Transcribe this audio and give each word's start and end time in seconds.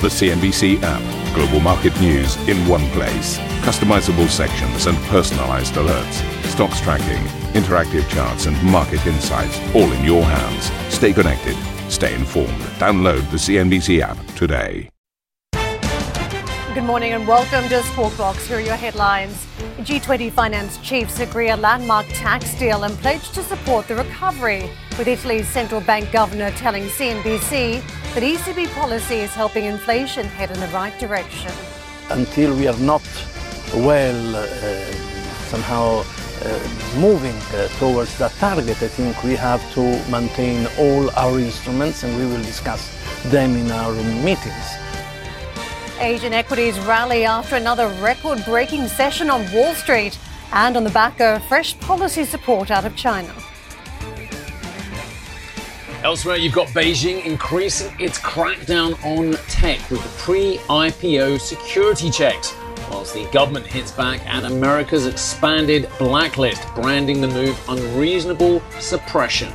The 0.00 0.06
CNBC 0.06 0.78
app. 0.84 1.34
Global 1.34 1.58
market 1.58 2.00
news 2.00 2.36
in 2.48 2.56
one 2.68 2.88
place. 2.90 3.36
Customizable 3.66 4.28
sections 4.28 4.86
and 4.86 4.96
personalized 5.08 5.74
alerts. 5.74 6.22
Stocks 6.44 6.80
tracking, 6.80 7.20
interactive 7.60 8.08
charts, 8.08 8.46
and 8.46 8.56
market 8.62 9.04
insights 9.08 9.58
all 9.74 9.90
in 9.90 10.04
your 10.04 10.22
hands. 10.22 10.70
Stay 10.94 11.12
connected. 11.12 11.56
Stay 11.90 12.14
informed. 12.14 12.60
Download 12.78 13.28
the 13.32 13.38
CNBC 13.38 13.98
app 14.00 14.16
today. 14.36 14.88
Good 16.74 16.84
morning 16.84 17.14
and 17.14 17.26
welcome 17.26 17.68
to 17.68 17.82
Squawk 17.82 18.16
Box. 18.16 18.46
Here 18.46 18.58
are 18.58 18.60
your 18.60 18.76
headlines. 18.76 19.48
G20 19.78 20.30
finance 20.30 20.78
chiefs 20.78 21.18
agree 21.18 21.48
a 21.48 21.56
landmark 21.56 22.06
tax 22.10 22.56
deal 22.56 22.84
and 22.84 22.96
pledge 22.98 23.30
to 23.30 23.42
support 23.42 23.88
the 23.88 23.96
recovery, 23.96 24.70
with 24.96 25.08
Italy's 25.08 25.48
central 25.48 25.80
bank 25.80 26.12
governor 26.12 26.52
telling 26.52 26.84
CNBC 26.84 27.82
that 28.18 28.26
ECB 28.26 28.66
policy 28.74 29.20
is 29.20 29.32
helping 29.32 29.66
inflation 29.66 30.26
head 30.26 30.50
in 30.50 30.58
the 30.58 30.66
right 30.68 30.98
direction. 30.98 31.52
Until 32.10 32.52
we 32.56 32.66
are 32.66 32.78
not 32.78 33.04
well 33.74 34.34
uh, 34.34 34.44
somehow 35.52 36.02
uh, 36.02 36.98
moving 36.98 37.36
uh, 37.36 37.68
towards 37.78 38.18
that 38.18 38.32
target, 38.40 38.82
I 38.82 38.88
think 38.88 39.22
we 39.22 39.36
have 39.36 39.62
to 39.74 39.82
maintain 40.10 40.66
all 40.80 41.10
our 41.10 41.38
instruments 41.38 42.02
and 42.02 42.16
we 42.18 42.26
will 42.26 42.42
discuss 42.42 42.82
them 43.30 43.54
in 43.54 43.70
our 43.70 43.94
meetings. 44.24 44.66
Asian 46.00 46.32
equities 46.32 46.76
rally 46.80 47.24
after 47.24 47.54
another 47.54 47.86
record 48.02 48.44
breaking 48.44 48.88
session 48.88 49.30
on 49.30 49.46
Wall 49.52 49.74
Street 49.74 50.18
and 50.52 50.76
on 50.76 50.82
the 50.82 50.90
back 50.90 51.20
of 51.20 51.44
fresh 51.44 51.78
policy 51.78 52.24
support 52.24 52.72
out 52.72 52.84
of 52.84 52.96
China. 52.96 53.32
Elsewhere, 56.04 56.36
you've 56.36 56.54
got 56.54 56.68
Beijing 56.68 57.24
increasing 57.24 57.92
its 57.98 58.20
crackdown 58.20 58.94
on 59.04 59.32
tech 59.48 59.90
with 59.90 60.00
pre 60.16 60.58
IPO 60.68 61.40
security 61.40 62.08
checks, 62.08 62.54
whilst 62.88 63.14
the 63.14 63.28
government 63.32 63.66
hits 63.66 63.90
back 63.90 64.24
at 64.24 64.44
America's 64.44 65.06
expanded 65.06 65.88
blacklist, 65.98 66.62
branding 66.76 67.20
the 67.20 67.26
move 67.26 67.60
unreasonable 67.68 68.62
suppression. 68.78 69.52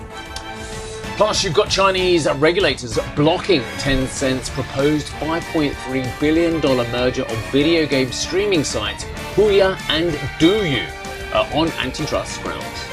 Plus, 1.15 1.45
you've 1.45 1.53
got 1.53 1.69
Chinese 1.69 2.27
regulators 2.35 2.99
blocking 3.15 3.61
Tencent's 3.77 4.49
proposed 4.49 5.07
$5.3 5.07 6.19
billion 6.19 6.59
merger 6.91 7.23
of 7.23 7.51
video 7.51 7.85
game 7.85 8.11
streaming 8.11 8.65
sites 8.65 9.05
Huya 9.35 9.79
and 9.89 10.11
Douyu 10.39 10.85
uh, 11.33 11.57
on 11.57 11.69
antitrust 11.73 12.43
grounds. 12.43 12.92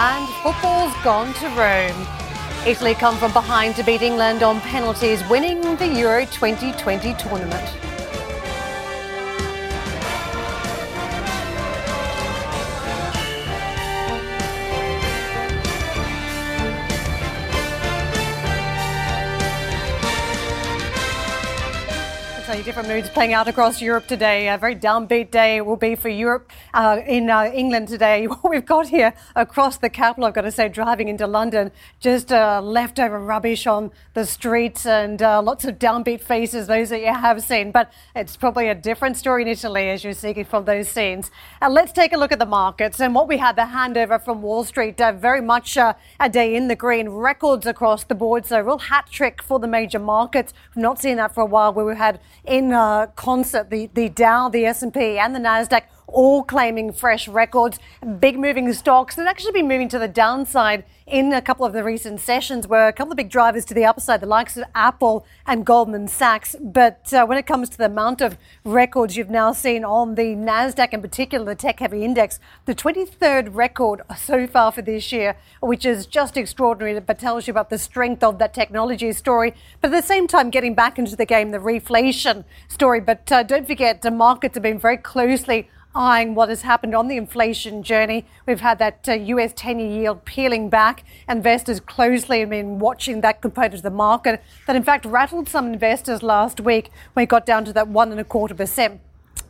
And 0.00 0.28
football's 0.44 0.94
gone 1.02 1.34
to 1.34 1.48
Rome. 1.58 2.06
Italy 2.64 2.94
come 2.94 3.16
from 3.16 3.32
behind 3.32 3.74
to 3.74 3.82
beat 3.82 4.00
England 4.00 4.44
on 4.44 4.60
penalties, 4.60 5.28
winning 5.28 5.60
the 5.74 5.88
Euro 5.88 6.24
2020 6.26 7.14
tournament. 7.14 7.87
Different 22.48 22.88
moods 22.88 23.10
playing 23.10 23.34
out 23.34 23.46
across 23.46 23.82
Europe 23.82 24.06
today. 24.06 24.48
A 24.48 24.56
very 24.56 24.74
downbeat 24.74 25.30
day 25.30 25.60
will 25.60 25.76
be 25.76 25.94
for 25.94 26.08
Europe. 26.08 26.50
Uh, 26.72 26.98
in 27.06 27.28
uh, 27.28 27.44
England 27.52 27.88
today, 27.88 28.26
what 28.26 28.48
we've 28.48 28.64
got 28.64 28.88
here 28.88 29.12
across 29.36 29.76
the 29.76 29.90
capital, 29.90 30.24
I've 30.24 30.32
got 30.32 30.42
to 30.42 30.50
say, 30.50 30.70
driving 30.70 31.08
into 31.08 31.26
London, 31.26 31.70
just 32.00 32.32
uh, 32.32 32.62
leftover 32.62 33.20
rubbish 33.20 33.66
on 33.66 33.90
the 34.14 34.24
streets 34.24 34.86
and 34.86 35.20
uh, 35.20 35.42
lots 35.42 35.66
of 35.66 35.78
downbeat 35.78 36.22
faces, 36.22 36.66
those 36.66 36.88
that 36.88 37.00
you 37.00 37.12
have 37.12 37.42
seen. 37.42 37.70
But 37.70 37.92
it's 38.16 38.34
probably 38.34 38.68
a 38.68 38.74
different 38.74 39.18
story 39.18 39.42
in 39.42 39.48
Italy 39.48 39.90
as 39.90 40.02
you're 40.02 40.14
seeing 40.14 40.46
from 40.46 40.64
those 40.64 40.88
scenes. 40.88 41.30
And 41.60 41.74
let's 41.74 41.92
take 41.92 42.14
a 42.14 42.16
look 42.16 42.32
at 42.32 42.38
the 42.38 42.46
markets 42.46 42.98
and 42.98 43.14
what 43.14 43.28
we 43.28 43.36
had 43.36 43.56
the 43.56 43.62
handover 43.62 44.24
from 44.24 44.40
Wall 44.40 44.64
Street. 44.64 44.98
Uh, 44.98 45.12
very 45.12 45.42
much 45.42 45.76
uh, 45.76 45.92
a 46.18 46.30
day 46.30 46.56
in 46.56 46.68
the 46.68 46.76
green, 46.76 47.10
records 47.10 47.66
across 47.66 48.04
the 48.04 48.14
board. 48.14 48.46
So, 48.46 48.60
a 48.60 48.64
real 48.64 48.78
hat 48.78 49.08
trick 49.10 49.42
for 49.42 49.58
the 49.58 49.68
major 49.68 49.98
markets. 49.98 50.54
We've 50.74 50.82
not 50.82 50.98
seen 50.98 51.18
that 51.18 51.34
for 51.34 51.42
a 51.42 51.46
while 51.46 51.74
where 51.74 51.84
we 51.84 51.94
had 51.94 52.20
in 52.48 52.72
uh, 52.72 53.06
concert 53.14 53.70
the, 53.70 53.90
the 53.94 54.08
Dow, 54.08 54.48
the 54.48 54.64
S&P 54.66 55.18
and 55.18 55.34
the 55.34 55.38
Nasdaq 55.38 55.82
all 56.08 56.42
claiming 56.42 56.92
fresh 56.92 57.28
records, 57.28 57.78
big 58.18 58.38
moving 58.38 58.72
stocks 58.72 59.14
that 59.16 59.26
actually 59.26 59.52
been 59.52 59.68
moving 59.68 59.88
to 59.88 59.98
the 59.98 60.08
downside 60.08 60.84
in 61.10 61.32
a 61.32 61.40
couple 61.40 61.64
of 61.64 61.72
the 61.72 61.82
recent 61.82 62.20
sessions 62.20 62.68
were 62.68 62.86
a 62.86 62.92
couple 62.92 63.12
of 63.12 63.16
big 63.16 63.30
drivers 63.30 63.64
to 63.64 63.72
the 63.72 63.84
upside, 63.84 64.20
the 64.20 64.26
likes 64.26 64.56
of 64.56 64.64
Apple 64.74 65.24
and 65.46 65.64
Goldman 65.64 66.06
Sachs. 66.06 66.54
But 66.60 67.12
uh, 67.12 67.24
when 67.24 67.38
it 67.38 67.46
comes 67.46 67.70
to 67.70 67.78
the 67.78 67.86
amount 67.86 68.20
of 68.20 68.36
records 68.64 69.16
you've 69.16 69.30
now 69.30 69.52
seen 69.52 69.84
on 69.84 70.16
the 70.16 70.34
NASDAQ, 70.34 70.92
in 70.92 71.00
particular, 71.00 71.46
the 71.46 71.54
tech 71.54 71.80
heavy 71.80 72.04
index, 72.04 72.38
the 72.66 72.74
23rd 72.74 73.54
record 73.54 74.02
so 74.18 74.46
far 74.46 74.70
for 74.70 74.82
this 74.82 75.10
year, 75.10 75.36
which 75.60 75.86
is 75.86 76.06
just 76.06 76.36
extraordinary, 76.36 76.98
but 77.00 77.18
tells 77.18 77.46
you 77.46 77.52
about 77.52 77.70
the 77.70 77.78
strength 77.78 78.22
of 78.22 78.38
that 78.38 78.52
technology 78.52 79.12
story. 79.12 79.54
But 79.80 79.92
at 79.92 80.02
the 80.02 80.06
same 80.06 80.26
time, 80.26 80.50
getting 80.50 80.74
back 80.74 80.98
into 80.98 81.16
the 81.16 81.26
game, 81.26 81.52
the 81.52 81.58
reflation 81.58 82.44
story. 82.68 83.00
But 83.00 83.30
uh, 83.32 83.42
don't 83.44 83.66
forget, 83.66 84.02
the 84.02 84.10
markets 84.10 84.54
have 84.54 84.62
been 84.62 84.78
very 84.78 84.98
closely 84.98 85.70
eyeing 85.98 86.36
what 86.36 86.48
has 86.48 86.62
happened 86.62 86.94
on 86.94 87.08
the 87.08 87.16
inflation 87.16 87.82
journey. 87.82 88.24
We've 88.46 88.60
had 88.60 88.78
that 88.78 89.08
uh, 89.08 89.14
US 89.14 89.52
10 89.56 89.80
year 89.80 89.88
yield 89.88 90.24
peeling 90.24 90.70
back. 90.70 91.02
Investors 91.28 91.80
closely 91.80 92.40
have 92.40 92.50
been 92.50 92.78
watching 92.78 93.20
that 93.22 93.42
component 93.42 93.74
of 93.74 93.82
the 93.82 93.90
market 93.90 94.40
that, 94.66 94.76
in 94.76 94.84
fact, 94.84 95.04
rattled 95.04 95.48
some 95.48 95.72
investors 95.72 96.22
last 96.22 96.60
week 96.60 96.90
when 97.14 97.24
it 97.24 97.28
got 97.28 97.44
down 97.44 97.64
to 97.64 97.72
that 97.72 97.88
one 97.88 98.12
and 98.12 98.20
a 98.20 98.24
quarter 98.24 98.54
percent. 98.54 99.00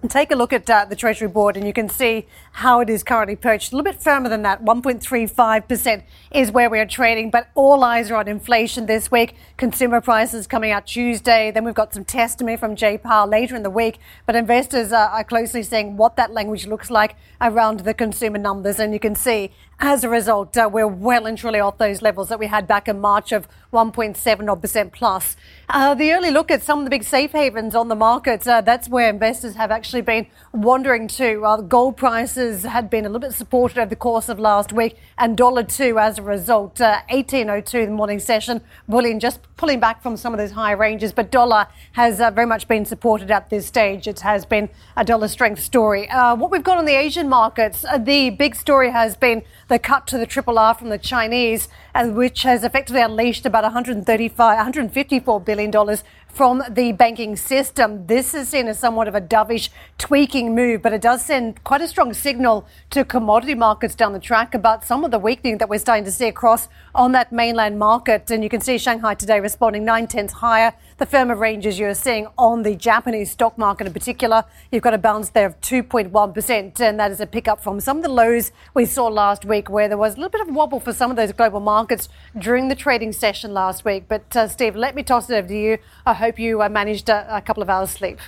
Take 0.06 0.31
a 0.31 0.36
look 0.36 0.53
at 0.53 0.70
uh, 0.70 0.84
the 0.84 0.94
Treasury 0.94 1.26
Board 1.26 1.56
and 1.56 1.66
you 1.66 1.72
can 1.72 1.88
see 1.88 2.25
how 2.53 2.78
it 2.78 2.88
is 2.88 3.03
currently 3.03 3.34
perched. 3.34 3.72
A 3.72 3.76
little 3.76 3.91
bit 3.91 4.00
firmer 4.00 4.28
than 4.28 4.42
that. 4.42 4.64
1.35% 4.64 6.04
is 6.31 6.53
where 6.53 6.70
we 6.70 6.78
are 6.78 6.86
trading, 6.86 7.31
but 7.31 7.48
all 7.56 7.82
eyes 7.82 8.09
are 8.09 8.14
on 8.14 8.28
inflation 8.28 8.86
this 8.86 9.10
week. 9.10 9.34
Consumer 9.56 10.00
prices 10.00 10.47
coming 10.47 10.70
out 10.70 10.86
Tuesday. 10.86 11.50
Then 11.50 11.64
we've 11.64 11.75
got 11.75 11.92
some 11.92 12.04
testimony 12.04 12.56
from 12.56 12.76
Jay 12.76 12.97
Powell 12.97 13.28
later 13.28 13.56
in 13.56 13.64
the 13.64 13.70
week. 13.70 13.98
But 14.25 14.36
investors 14.36 14.92
are, 14.92 15.09
are 15.09 15.25
closely 15.25 15.64
seeing 15.64 15.97
what 15.97 16.15
that 16.15 16.32
language 16.32 16.69
looks 16.69 16.91
like 16.92 17.16
around 17.41 17.80
the 17.80 17.92
consumer 17.92 18.38
numbers. 18.38 18.78
And 18.78 18.92
you 18.92 19.00
can 19.00 19.16
see 19.16 19.50
as 19.81 20.03
a 20.03 20.09
result, 20.09 20.56
uh, 20.56 20.69
we're 20.71 20.89
well 20.89 21.25
and 21.25 21.39
truly 21.39 21.61
off 21.61 21.78
those 21.78 22.03
levels 22.03 22.28
that 22.28 22.39
we 22.39 22.49
had 22.49 22.66
back 22.66 22.89
in 22.89 23.00
March 23.00 23.31
of 23.31 23.47
1.7 23.72 24.61
percent 24.61 24.93
plus. 24.93 25.37
Uh, 25.69 25.94
the 25.94 26.12
early 26.12 26.31
look 26.31 26.50
at 26.50 26.62
some 26.62 26.81
of 26.81 26.84
the 26.84 26.91
big 26.91 27.05
safe 27.05 27.31
havens 27.31 27.75
on 27.75 27.89
the 27.89 27.94
market, 27.94 28.47
uh, 28.49 28.61
that's 28.61 28.89
where 28.89 29.09
investors 29.09 29.55
have 29.55 29.71
actually 29.71 30.00
been 30.00 30.27
wandering 30.53 31.06
to. 31.06 31.44
Uh, 31.44 31.61
gold 31.61 31.97
prices 31.97 32.65
had 32.65 32.91
been 32.91 33.05
a 33.05 33.09
little 33.09 33.21
bit 33.21 33.34
supported 33.34 33.78
over 33.78 33.91
the 33.91 33.97
course 33.97 34.28
of 34.28 34.41
last 34.41 34.72
week, 34.72 34.97
and 35.16 35.37
dollar 35.37 35.62
two 35.62 35.99
as 35.99 36.19
a 36.19 36.22
result. 36.22 36.81
1802 36.81 37.78
uh, 37.78 37.84
the 37.84 37.91
morning 37.93 38.19
session, 38.19 38.60
bullion 38.89 39.21
just 39.21 39.41
pulling 39.56 39.78
back 39.78 40.03
from 40.03 40.16
some 40.16 40.33
of 40.33 40.39
those 40.39 40.53
higher 40.53 40.77
ranges, 40.77 41.12
but 41.12 41.31
dollar 41.31 41.66
has 41.93 42.21
uh, 42.21 42.31
very 42.31 42.47
much 42.47 42.66
been 42.66 42.84
supported 42.84 43.31
at 43.31 43.50
this 43.50 43.66
stage. 43.66 44.09
It 44.09 44.21
has 44.21 44.45
been 44.45 44.71
a 44.97 45.05
dollar 45.05 45.28
strength 45.28 45.62
story. 45.62 46.09
what 46.10 46.50
we've 46.50 46.65
got 46.65 46.78
on 46.78 46.84
the 46.84 46.95
Asian 46.95 47.28
markets, 47.28 47.84
the 47.99 48.31
big 48.31 48.56
story 48.56 48.91
has 48.91 49.16
been 49.16 49.43
the 49.68 49.78
cut 49.78 50.06
to 50.08 50.18
the 50.18 50.26
triple 50.26 50.58
R 50.58 50.74
from 50.74 50.88
the 50.88 50.98
Chinese, 50.98 51.68
which 51.94 52.42
has 52.42 52.64
effectively 52.64 53.02
unleashed 53.02 53.44
about 53.46 53.62
135, 53.64 54.56
154 54.56 55.40
billion 55.40 55.70
dollars 55.70 56.04
from 56.26 56.62
the 56.70 56.92
banking 56.92 57.36
system. 57.36 58.06
This 58.06 58.32
is 58.34 58.48
seen 58.48 58.68
as 58.68 58.78
somewhat 58.78 59.08
of 59.08 59.14
a 59.14 59.20
dovish 59.20 59.70
tweaking 59.98 60.54
move, 60.54 60.82
but 60.82 60.92
it 60.92 61.02
does 61.02 61.24
send 61.24 61.62
quite 61.64 61.80
a 61.80 61.88
strong 61.88 62.14
signal 62.14 62.66
to 62.90 63.04
commodity 63.04 63.54
markets 63.54 63.94
down 63.94 64.12
the 64.12 64.20
track 64.20 64.54
about 64.54 64.84
some 64.84 65.04
of 65.04 65.10
the 65.10 65.18
weakening 65.18 65.59
that 65.59 65.68
we're 65.68 65.78
starting 65.78 66.04
to 66.04 66.12
see 66.12 66.28
across 66.28 66.68
on 66.94 67.12
that 67.12 67.32
mainland 67.32 67.78
market. 67.78 68.30
And 68.30 68.42
you 68.42 68.48
can 68.48 68.60
see 68.60 68.78
Shanghai 68.78 69.14
today 69.14 69.41
responding 69.41 69.84
nine 69.84 70.06
tenths 70.06 70.34
higher. 70.34 70.74
The 70.98 71.06
firmer 71.06 71.36
ranges 71.36 71.78
you're 71.78 71.95
seeing 71.95 72.27
on 72.36 72.65
the 72.65 72.74
Japanese 72.74 73.30
stock 73.30 73.56
market 73.56 73.86
in 73.86 73.92
particular, 73.92 74.45
you've 74.72 74.83
got 74.83 74.95
a 74.95 74.98
bounce 74.98 75.30
there 75.30 75.47
of 75.47 75.60
2.1%, 75.60 76.80
and 76.80 76.98
that 76.98 77.12
is 77.12 77.21
a 77.21 77.27
pickup 77.27 77.62
from 77.62 77.78
some 77.78 77.98
of 77.98 78.03
the 78.03 78.09
lows 78.09 78.50
we 78.74 78.84
saw 78.84 79.06
last 79.06 79.45
week, 79.45 79.71
where 79.71 79.86
there 79.86 79.97
was 79.97 80.15
a 80.15 80.16
little 80.16 80.30
bit 80.30 80.41
of 80.41 80.53
wobble 80.53 80.80
for 80.80 80.92
some 80.92 81.09
of 81.09 81.16
those 81.16 81.30
global 81.30 81.60
markets 81.60 82.09
during 82.36 82.66
the 82.66 82.74
trading 82.74 83.12
session 83.12 83.54
last 83.54 83.84
week. 83.84 84.06
But 84.09 84.34
uh, 84.34 84.48
Steve, 84.48 84.74
let 84.74 84.97
me 84.97 85.04
toss 85.04 85.30
it 85.30 85.34
over 85.34 85.47
to 85.47 85.56
you. 85.56 85.78
I 86.04 86.15
hope 86.15 86.36
you 86.36 86.62
uh, 86.62 86.68
managed 86.68 87.09
a, 87.09 87.36
a 87.36 87.41
couple 87.42 87.62
of 87.62 87.71
hours 87.71 87.91
sleep. 87.91 88.18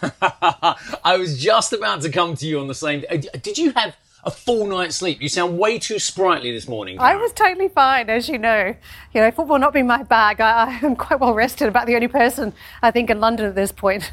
I 0.22 1.18
was 1.18 1.38
just 1.38 1.74
about 1.74 2.00
to 2.02 2.10
come 2.10 2.36
to 2.36 2.46
you 2.46 2.58
on 2.58 2.68
the 2.68 2.74
same. 2.74 3.04
Did 3.42 3.58
you 3.58 3.72
have 3.72 3.94
a 4.26 4.30
full 4.30 4.66
night's 4.66 4.96
sleep. 4.96 5.22
You 5.22 5.28
sound 5.28 5.56
way 5.58 5.78
too 5.78 5.98
sprightly 6.00 6.50
this 6.52 6.68
morning. 6.68 6.98
I 6.98 7.14
was 7.16 7.32
totally 7.32 7.68
fine, 7.68 8.10
as 8.10 8.28
you 8.28 8.38
know. 8.38 8.74
You 9.14 9.20
know, 9.20 9.30
football 9.30 9.58
not 9.58 9.72
being 9.72 9.86
my 9.86 10.02
bag, 10.02 10.40
I, 10.40 10.64
I 10.64 10.86
am 10.86 10.96
quite 10.96 11.20
well 11.20 11.32
rested. 11.32 11.68
About 11.68 11.86
the 11.86 11.94
only 11.94 12.08
person 12.08 12.52
I 12.82 12.90
think 12.90 13.08
in 13.08 13.20
London 13.20 13.46
at 13.46 13.54
this 13.54 13.70
point. 13.72 14.12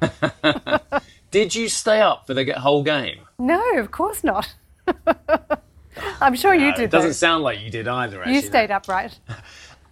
Did 1.30 1.54
you 1.54 1.68
stay 1.68 2.00
up 2.00 2.26
for 2.26 2.34
the 2.34 2.52
whole 2.52 2.82
game? 2.82 3.20
No, 3.38 3.78
of 3.78 3.90
course 3.90 4.22
not. 4.22 4.54
I'm 6.20 6.34
sure 6.36 6.56
No, 6.56 6.66
you 6.66 6.72
did. 6.74 6.84
It 6.84 6.90
doesn't 6.90 7.10
though. 7.10 7.14
sound 7.14 7.42
like 7.42 7.60
you 7.60 7.70
did 7.70 7.88
either. 7.88 8.20
Actually, 8.20 8.34
you 8.36 8.42
no. 8.42 8.46
stayed 8.48 8.70
upright. 8.70 9.18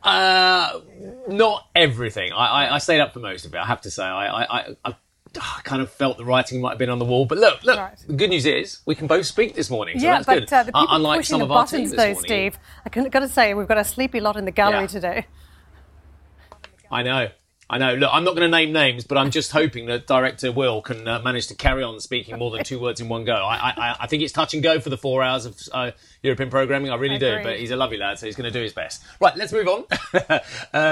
Uh, 0.03 0.81
not 1.29 1.69
everything. 1.77 2.33
I, 2.33 2.47
I, 2.69 2.75
I 2.77 2.79
stayed 2.79 3.01
up 3.01 3.13
for 3.13 3.19
most 3.19 3.45
of 3.45 3.55
it. 3.55 3.59
I 3.59 3.67
have 3.67 3.83
to 3.83 3.91
say, 3.91 4.03
I, 4.03 4.45
I, 4.45 4.75
I, 4.83 4.95
I 5.39 5.57
I 5.59 5.63
kind 5.63 5.81
of 5.83 5.91
felt 5.91 6.17
the 6.19 6.25
writing 6.25 6.61
might 6.61 6.71
have 6.71 6.79
been 6.79 6.91
on 6.91 6.99
the 6.99 7.05
wall. 7.05 7.25
But 7.27 7.39
look, 7.39 7.63
look. 7.63 7.79
Right. 7.79 7.97
The 8.07 8.15
good 8.15 8.31
news 8.31 8.47
is 8.47 8.81
we 8.87 8.95
can 8.95 9.07
both 9.07 9.27
speak 9.27 9.55
this 9.55 9.71
morning. 9.71 9.99
So 9.99 10.05
yeah, 10.05 10.15
that's 10.23 10.27
but 10.27 10.41
good. 10.41 10.53
uh, 10.53 10.63
the 10.65 10.77
Uh, 10.77 10.87
unlike 10.91 11.21
pushing 11.21 11.31
some 11.35 11.39
the 11.41 11.45
of 11.45 11.49
buttons, 11.51 11.91
this 11.91 11.97
though, 11.97 12.05
morning. 12.13 12.21
Steve, 12.53 12.59
I 12.85 12.91
have 12.99 13.11
got 13.13 13.21
to 13.21 13.29
say 13.29 13.55
we've 13.55 13.69
got 13.69 13.79
a 13.79 13.85
sleepy 13.85 14.21
lot 14.21 14.37
in 14.37 14.45
the 14.45 14.51
gallery 14.51 14.81
Yeah. 14.83 14.87
today. 14.89 15.27
I 16.91 17.03
know. 17.05 17.29
I 17.71 17.79
know. 17.79 17.95
Look, 17.95 18.11
I'm 18.13 18.25
not 18.25 18.35
going 18.35 18.51
to 18.51 18.57
name 18.57 18.73
names, 18.73 19.05
but 19.05 19.17
I'm 19.17 19.31
just 19.31 19.53
hoping 19.53 19.87
that 19.87 20.09
director 20.09 20.51
Will 20.51 20.83
can 20.83 21.07
uh, 21.07 21.21
manage 21.21 21.47
to 21.47 21.55
carry 21.55 21.85
on 21.85 22.01
speaking 22.01 22.37
more 22.37 22.51
than 22.51 22.65
two 22.65 22.81
words 22.81 23.01
in 23.01 23.09
one 23.09 23.25
go. 23.25 23.33
I, 23.37 23.71
I, 23.71 23.97
I 24.01 24.07
think 24.09 24.25
it's 24.25 24.33
touch 24.33 24.55
and 24.55 24.63
go 24.63 24.81
for 24.81 24.91
the 24.91 24.99
four 24.99 25.23
hours 25.23 25.47
of 25.47 25.57
uh, 25.73 25.93
European 26.21 26.51
programming. 26.51 26.91
I 26.91 26.97
really 26.97 27.17
do, 27.17 27.29
Agreed. 27.29 27.45
but 27.45 27.61
he's 27.61 27.71
a 27.71 27.77
lovely 27.77 27.97
lad, 27.97 28.19
so 28.19 28.27
he's 28.27 28.35
going 28.35 28.53
to 28.53 28.59
do 28.59 28.61
his 28.61 28.73
best. 28.73 29.05
Right, 29.21 29.37
let's 29.37 29.53
move 29.53 29.69
on. 29.69 29.85
uh, 29.93 30.41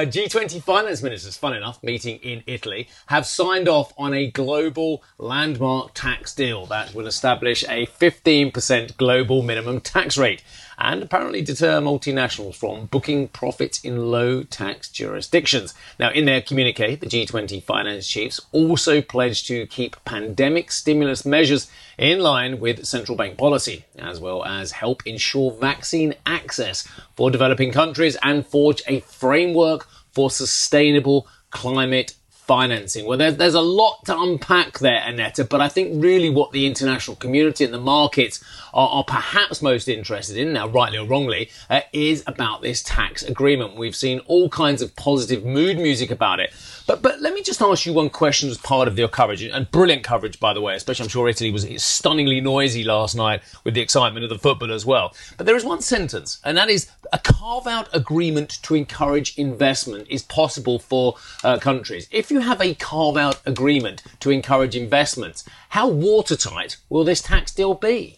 G20 0.06 0.62
finance 0.62 1.02
ministers, 1.02 1.36
fun 1.36 1.56
enough, 1.56 1.82
meeting 1.82 2.18
in 2.18 2.44
Italy, 2.46 2.88
have 3.06 3.26
signed 3.26 3.66
off 3.66 3.92
on 3.98 4.14
a 4.14 4.30
global 4.30 5.02
landmark 5.18 5.94
tax 5.94 6.32
deal 6.32 6.64
that 6.66 6.94
will 6.94 7.08
establish 7.08 7.64
a 7.64 7.86
15% 7.86 8.96
global 8.96 9.42
minimum 9.42 9.80
tax 9.80 10.16
rate 10.16 10.44
and 10.78 11.02
apparently 11.02 11.42
deter 11.42 11.80
multinationals 11.80 12.54
from 12.54 12.86
booking 12.86 13.28
profits 13.28 13.84
in 13.84 14.10
low 14.10 14.42
tax 14.44 14.88
jurisdictions. 14.88 15.74
Now, 15.98 16.10
in 16.10 16.24
their 16.24 16.40
communique, 16.40 16.96
the 16.96 17.06
G20 17.06 17.62
finance 17.62 18.06
chiefs 18.06 18.40
also 18.52 19.02
pledged 19.02 19.46
to 19.48 19.66
keep 19.66 20.02
pandemic 20.04 20.70
stimulus 20.70 21.26
measures 21.26 21.70
in 21.98 22.20
line 22.20 22.60
with 22.60 22.86
central 22.86 23.16
bank 23.16 23.36
policy, 23.36 23.84
as 23.98 24.20
well 24.20 24.44
as 24.44 24.72
help 24.72 25.06
ensure 25.06 25.50
vaccine 25.50 26.14
access 26.24 26.86
for 27.16 27.30
developing 27.30 27.72
countries 27.72 28.16
and 28.22 28.46
forge 28.46 28.82
a 28.86 29.00
framework 29.00 29.88
for 30.12 30.30
sustainable 30.30 31.26
climate 31.50 32.14
financing. 32.48 33.06
Well, 33.06 33.18
there's, 33.18 33.36
there's 33.36 33.54
a 33.54 33.60
lot 33.60 34.04
to 34.06 34.18
unpack 34.18 34.78
there, 34.80 35.02
Annetta, 35.04 35.44
but 35.44 35.60
I 35.60 35.68
think 35.68 36.02
really 36.02 36.30
what 36.30 36.50
the 36.50 36.66
international 36.66 37.16
community 37.16 37.64
and 37.64 37.74
the 37.74 37.78
markets 37.78 38.42
are, 38.72 38.88
are 38.88 39.04
perhaps 39.04 39.62
most 39.62 39.86
interested 39.86 40.36
in, 40.36 40.54
now 40.54 40.66
rightly 40.66 40.98
or 40.98 41.06
wrongly, 41.06 41.50
uh, 41.68 41.82
is 41.92 42.24
about 42.26 42.62
this 42.62 42.82
tax 42.82 43.22
agreement. 43.22 43.76
We've 43.76 43.94
seen 43.94 44.20
all 44.20 44.48
kinds 44.48 44.82
of 44.82 44.96
positive 44.96 45.44
mood 45.44 45.76
music 45.76 46.10
about 46.10 46.40
it. 46.40 46.52
But, 46.86 47.02
but 47.02 47.20
let 47.20 47.34
me 47.34 47.42
just 47.42 47.60
ask 47.60 47.84
you 47.84 47.92
one 47.92 48.08
question 48.08 48.48
as 48.48 48.56
part 48.56 48.88
of 48.88 48.98
your 48.98 49.08
coverage, 49.08 49.42
and 49.42 49.70
brilliant 49.70 50.02
coverage, 50.02 50.40
by 50.40 50.54
the 50.54 50.62
way, 50.62 50.74
especially 50.74 51.04
I'm 51.04 51.10
sure 51.10 51.28
Italy 51.28 51.50
was 51.50 51.66
stunningly 51.84 52.40
noisy 52.40 52.82
last 52.82 53.14
night 53.14 53.42
with 53.62 53.74
the 53.74 53.82
excitement 53.82 54.24
of 54.24 54.30
the 54.30 54.38
football 54.38 54.72
as 54.72 54.86
well. 54.86 55.14
But 55.36 55.44
there 55.44 55.56
is 55.56 55.66
one 55.66 55.82
sentence, 55.82 56.40
and 56.44 56.56
that 56.56 56.70
is 56.70 56.90
a 57.12 57.18
carve 57.18 57.66
out 57.66 57.94
agreement 57.94 58.58
to 58.62 58.74
encourage 58.74 59.36
investment 59.36 60.06
is 60.08 60.22
possible 60.22 60.78
for 60.78 61.16
uh, 61.44 61.58
countries. 61.58 62.08
If 62.10 62.30
you 62.30 62.37
have 62.40 62.60
a 62.60 62.74
carve 62.74 63.16
out 63.16 63.40
agreement 63.46 64.02
to 64.20 64.30
encourage 64.30 64.76
investments, 64.76 65.44
how 65.70 65.88
watertight 65.88 66.76
will 66.88 67.04
this 67.04 67.22
tax 67.22 67.54
deal 67.54 67.74
be? 67.74 68.17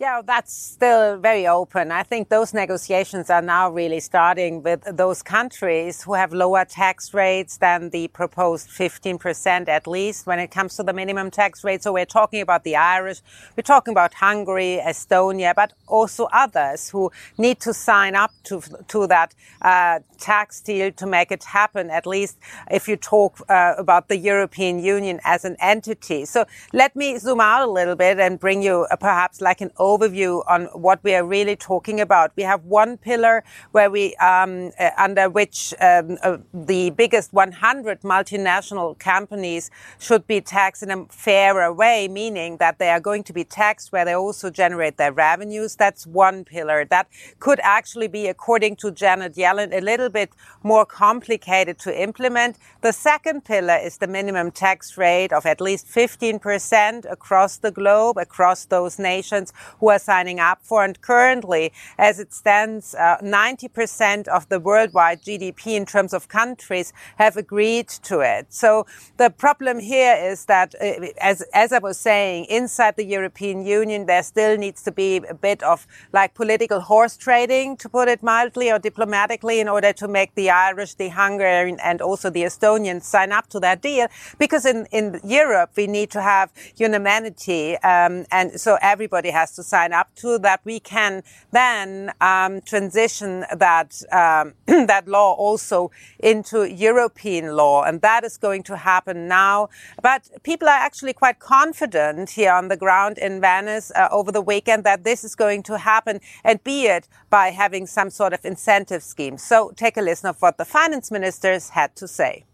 Yeah, 0.00 0.22
that's 0.24 0.52
still 0.54 1.18
very 1.18 1.48
open. 1.48 1.90
I 1.90 2.04
think 2.04 2.28
those 2.28 2.54
negotiations 2.54 3.30
are 3.30 3.42
now 3.42 3.68
really 3.68 3.98
starting 3.98 4.62
with 4.62 4.84
those 4.96 5.24
countries 5.24 6.04
who 6.04 6.14
have 6.14 6.32
lower 6.32 6.64
tax 6.64 7.12
rates 7.12 7.56
than 7.56 7.90
the 7.90 8.06
proposed 8.06 8.68
15% 8.68 9.68
at 9.68 9.88
least 9.88 10.24
when 10.24 10.38
it 10.38 10.52
comes 10.52 10.76
to 10.76 10.84
the 10.84 10.92
minimum 10.92 11.32
tax 11.32 11.64
rate. 11.64 11.82
So 11.82 11.92
we're 11.92 12.06
talking 12.06 12.40
about 12.40 12.62
the 12.62 12.76
Irish, 12.76 13.22
we're 13.56 13.64
talking 13.64 13.90
about 13.90 14.14
Hungary, 14.14 14.80
Estonia, 14.86 15.52
but 15.52 15.72
also 15.88 16.28
others 16.32 16.90
who 16.90 17.10
need 17.36 17.58
to 17.62 17.74
sign 17.74 18.14
up 18.14 18.30
to, 18.44 18.62
to 18.86 19.08
that 19.08 19.34
uh, 19.62 19.98
tax 20.20 20.60
deal 20.60 20.92
to 20.92 21.06
make 21.06 21.32
it 21.32 21.42
happen, 21.42 21.90
at 21.90 22.06
least 22.06 22.38
if 22.70 22.86
you 22.86 22.94
talk 22.96 23.40
uh, 23.48 23.74
about 23.76 24.06
the 24.06 24.16
European 24.16 24.78
Union 24.78 25.18
as 25.24 25.44
an 25.44 25.56
entity. 25.60 26.24
So 26.24 26.44
let 26.72 26.94
me 26.94 27.18
zoom 27.18 27.40
out 27.40 27.66
a 27.66 27.70
little 27.70 27.96
bit 27.96 28.20
and 28.20 28.38
bring 28.38 28.62
you 28.62 28.86
uh, 28.92 28.96
perhaps 28.96 29.40
like 29.40 29.60
an 29.60 29.72
overview 29.88 30.42
on 30.54 30.60
what 30.86 30.98
we 31.02 31.14
are 31.14 31.24
really 31.24 31.56
talking 31.56 32.00
about. 32.00 32.32
We 32.36 32.44
have 32.52 32.64
one 32.64 32.96
pillar 32.98 33.44
where 33.72 33.90
we, 33.90 34.04
um, 34.16 34.70
uh, 34.78 34.90
under 35.06 35.28
which 35.38 35.74
um, 35.80 36.18
uh, 36.22 36.38
the 36.52 36.90
biggest 36.90 37.32
100 37.32 38.02
multinational 38.02 38.98
companies 38.98 39.70
should 39.98 40.26
be 40.26 40.40
taxed 40.40 40.82
in 40.82 40.90
a 40.90 41.06
fairer 41.06 41.72
way, 41.72 42.08
meaning 42.08 42.58
that 42.58 42.78
they 42.78 42.90
are 42.90 43.00
going 43.00 43.24
to 43.24 43.32
be 43.32 43.44
taxed 43.44 43.92
where 43.92 44.04
they 44.04 44.14
also 44.14 44.50
generate 44.50 44.96
their 44.96 45.12
revenues. 45.12 45.76
That's 45.76 46.06
one 46.06 46.44
pillar. 46.44 46.84
That 46.84 47.06
could 47.38 47.60
actually 47.62 48.08
be, 48.08 48.26
according 48.26 48.76
to 48.76 48.90
Janet 48.90 49.34
Yellen, 49.34 49.70
a 49.72 49.80
little 49.80 50.10
bit 50.10 50.30
more 50.62 50.84
complicated 50.84 51.78
to 51.80 52.02
implement. 52.08 52.56
The 52.80 52.92
second 52.92 53.44
pillar 53.44 53.78
is 53.88 53.98
the 53.98 54.06
minimum 54.06 54.50
tax 54.50 54.96
rate 54.98 55.32
of 55.32 55.46
at 55.46 55.60
least 55.60 55.86
15% 55.86 57.10
across 57.10 57.58
the 57.58 57.70
globe, 57.70 58.16
across 58.18 58.66
those 58.66 58.98
nations 58.98 59.52
who 59.80 59.90
are 59.90 59.98
signing 59.98 60.40
up 60.40 60.60
for. 60.62 60.84
And 60.84 61.00
currently, 61.00 61.72
as 61.98 62.18
it 62.18 62.32
stands, 62.32 62.94
uh, 62.94 63.18
90% 63.22 64.28
of 64.28 64.48
the 64.48 64.60
worldwide 64.60 65.22
GDP 65.22 65.76
in 65.76 65.86
terms 65.86 66.12
of 66.12 66.28
countries 66.28 66.92
have 67.16 67.36
agreed 67.36 67.88
to 67.88 68.20
it. 68.20 68.46
So 68.50 68.86
the 69.16 69.30
problem 69.30 69.78
here 69.78 70.16
is 70.16 70.46
that, 70.46 70.74
uh, 70.80 71.06
as, 71.20 71.42
as 71.54 71.72
I 71.72 71.78
was 71.78 71.98
saying, 71.98 72.46
inside 72.46 72.96
the 72.96 73.04
European 73.04 73.64
Union, 73.64 74.06
there 74.06 74.22
still 74.22 74.56
needs 74.56 74.82
to 74.82 74.92
be 74.92 75.16
a 75.16 75.34
bit 75.34 75.62
of 75.62 75.86
like 76.12 76.34
political 76.34 76.80
horse 76.80 77.16
trading, 77.16 77.76
to 77.78 77.88
put 77.88 78.08
it 78.08 78.22
mildly 78.22 78.70
or 78.70 78.78
diplomatically, 78.78 79.60
in 79.60 79.68
order 79.68 79.92
to 79.92 80.08
make 80.08 80.34
the 80.34 80.50
Irish, 80.50 80.94
the 80.94 81.08
Hungarian, 81.08 81.78
and 81.82 82.00
also 82.00 82.30
the 82.30 82.42
Estonians 82.42 83.02
sign 83.02 83.32
up 83.32 83.48
to 83.48 83.60
that 83.60 83.82
deal. 83.82 84.08
Because 84.38 84.64
in, 84.66 84.86
in 84.92 85.20
Europe, 85.24 85.70
we 85.76 85.86
need 85.86 86.10
to 86.10 86.22
have 86.22 86.52
unanimity, 86.76 87.76
um, 87.78 88.26
and 88.30 88.60
so 88.60 88.78
everybody 88.82 89.30
has 89.30 89.54
to 89.56 89.62
sign 89.68 89.92
up 89.92 90.14
to 90.16 90.38
that. 90.38 90.60
We 90.64 90.80
can 90.80 91.22
then 91.52 92.12
um, 92.20 92.60
transition 92.62 93.44
that 93.56 93.90
um, 94.12 94.54
that 94.86 95.06
law 95.06 95.34
also 95.34 95.90
into 96.18 96.64
European 96.64 97.56
law, 97.56 97.84
and 97.84 98.00
that 98.02 98.24
is 98.24 98.36
going 98.36 98.62
to 98.64 98.76
happen 98.76 99.28
now. 99.28 99.68
But 100.02 100.28
people 100.42 100.68
are 100.68 100.82
actually 100.88 101.12
quite 101.12 101.38
confident 101.38 102.30
here 102.30 102.52
on 102.52 102.68
the 102.68 102.76
ground 102.76 103.18
in 103.18 103.40
Venice 103.40 103.92
uh, 103.94 104.08
over 104.10 104.32
the 104.32 104.42
weekend 104.42 104.84
that 104.84 105.04
this 105.04 105.24
is 105.24 105.34
going 105.34 105.62
to 105.64 105.78
happen, 105.78 106.20
and 106.44 106.62
be 106.64 106.86
it 106.86 107.08
by 107.30 107.48
having 107.48 107.86
some 107.86 108.10
sort 108.10 108.32
of 108.32 108.44
incentive 108.44 109.02
scheme. 109.02 109.36
So 109.38 109.72
take 109.76 109.96
a 109.96 110.02
listen 110.02 110.28
of 110.28 110.40
what 110.40 110.58
the 110.58 110.64
finance 110.64 111.10
ministers 111.10 111.70
had 111.70 111.94
to 111.96 112.08
say. 112.08 112.44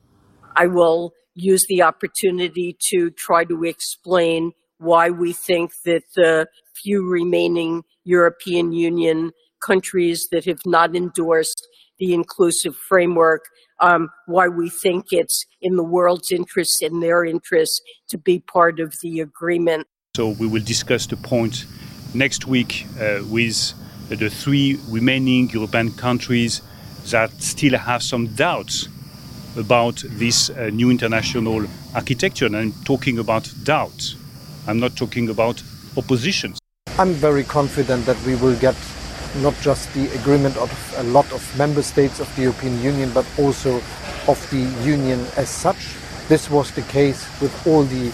I 0.56 0.66
will 0.66 1.12
use 1.34 1.66
the 1.68 1.82
opportunity 1.82 2.76
to 2.90 3.10
try 3.10 3.44
to 3.44 3.64
explain 3.64 4.52
why 4.84 5.10
we 5.10 5.32
think 5.32 5.72
that 5.84 6.02
the 6.14 6.46
few 6.74 7.08
remaining 7.08 7.82
European 8.04 8.72
Union 8.72 9.32
countries 9.60 10.28
that 10.30 10.44
have 10.44 10.60
not 10.66 10.94
endorsed 10.94 11.66
the 11.98 12.12
inclusive 12.12 12.76
framework, 12.76 13.42
um, 13.80 14.08
why 14.26 14.48
we 14.48 14.68
think 14.68 15.06
it's 15.10 15.46
in 15.62 15.76
the 15.76 15.84
world's 15.84 16.30
interest, 16.30 16.82
in 16.82 17.00
their 17.00 17.24
interest, 17.24 17.82
to 18.08 18.18
be 18.18 18.40
part 18.40 18.80
of 18.80 18.94
the 19.02 19.20
agreement. 19.20 19.86
So 20.16 20.28
we 20.28 20.46
will 20.46 20.62
discuss 20.62 21.06
the 21.06 21.16
point 21.16 21.66
next 22.14 22.46
week 22.46 22.86
uh, 23.00 23.20
with 23.28 23.74
the 24.08 24.28
three 24.28 24.78
remaining 24.88 25.50
European 25.50 25.92
countries 25.92 26.62
that 27.10 27.30
still 27.40 27.76
have 27.78 28.02
some 28.02 28.26
doubts 28.28 28.88
about 29.56 30.02
this 30.06 30.50
uh, 30.50 30.70
new 30.72 30.90
international 30.90 31.66
architecture. 31.94 32.46
And 32.46 32.56
I'm 32.56 32.72
talking 32.84 33.18
about 33.18 33.52
doubts. 33.62 34.16
I'm 34.66 34.80
not 34.80 34.96
talking 34.96 35.28
about 35.28 35.62
oppositions. 35.96 36.58
I'm 36.98 37.12
very 37.12 37.44
confident 37.44 38.06
that 38.06 38.20
we 38.24 38.36
will 38.36 38.56
get 38.56 38.76
not 39.42 39.54
just 39.60 39.92
the 39.94 40.06
agreement 40.14 40.56
of 40.56 40.70
a 40.96 41.02
lot 41.02 41.30
of 41.32 41.42
member 41.58 41.82
states 41.82 42.20
of 42.20 42.34
the 42.36 42.42
European 42.42 42.80
Union, 42.82 43.10
but 43.12 43.26
also 43.38 43.82
of 44.28 44.38
the 44.50 44.62
Union 44.84 45.26
as 45.36 45.48
such. 45.48 45.96
This 46.28 46.48
was 46.48 46.70
the 46.72 46.82
case 46.82 47.26
with 47.40 47.52
all 47.66 47.82
the 47.82 48.12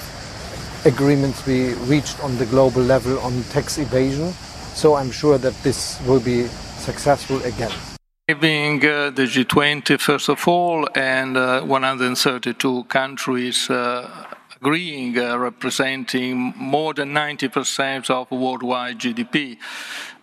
agreements 0.84 1.46
we 1.46 1.74
reached 1.88 2.18
on 2.24 2.36
the 2.38 2.46
global 2.46 2.82
level 2.82 3.18
on 3.20 3.42
tax 3.50 3.78
evasion. 3.78 4.32
So 4.74 4.94
I'm 4.94 5.10
sure 5.10 5.38
that 5.38 5.54
this 5.62 6.00
will 6.06 6.20
be 6.20 6.46
successful 6.78 7.36
again. 7.44 7.72
Being 8.40 8.84
uh, 8.84 9.10
the 9.10 9.24
G20, 9.24 10.00
first 10.00 10.28
of 10.28 10.46
all, 10.46 10.88
and 10.94 11.36
uh, 11.36 11.62
132 11.62 12.84
countries 12.84 13.68
uh, 13.68 14.08
agreeing, 14.60 15.18
uh, 15.18 15.38
representing 15.38 16.52
more 16.56 16.92
than 16.94 17.12
90% 17.12 18.10
of 18.10 18.30
worldwide 18.30 18.98
GDP. 18.98 19.56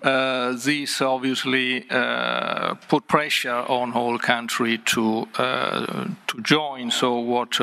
Uh, 0.03 0.53
this 0.53 1.01
obviously 1.01 1.89
uh, 1.89 2.75
put 2.88 3.08
pressure 3.08 3.65
on 3.67 3.91
whole 3.91 4.20
country 4.20 4.77
to 4.86 5.27
to 5.36 6.41
join. 6.41 6.91
So 6.91 7.17
what 7.20 7.60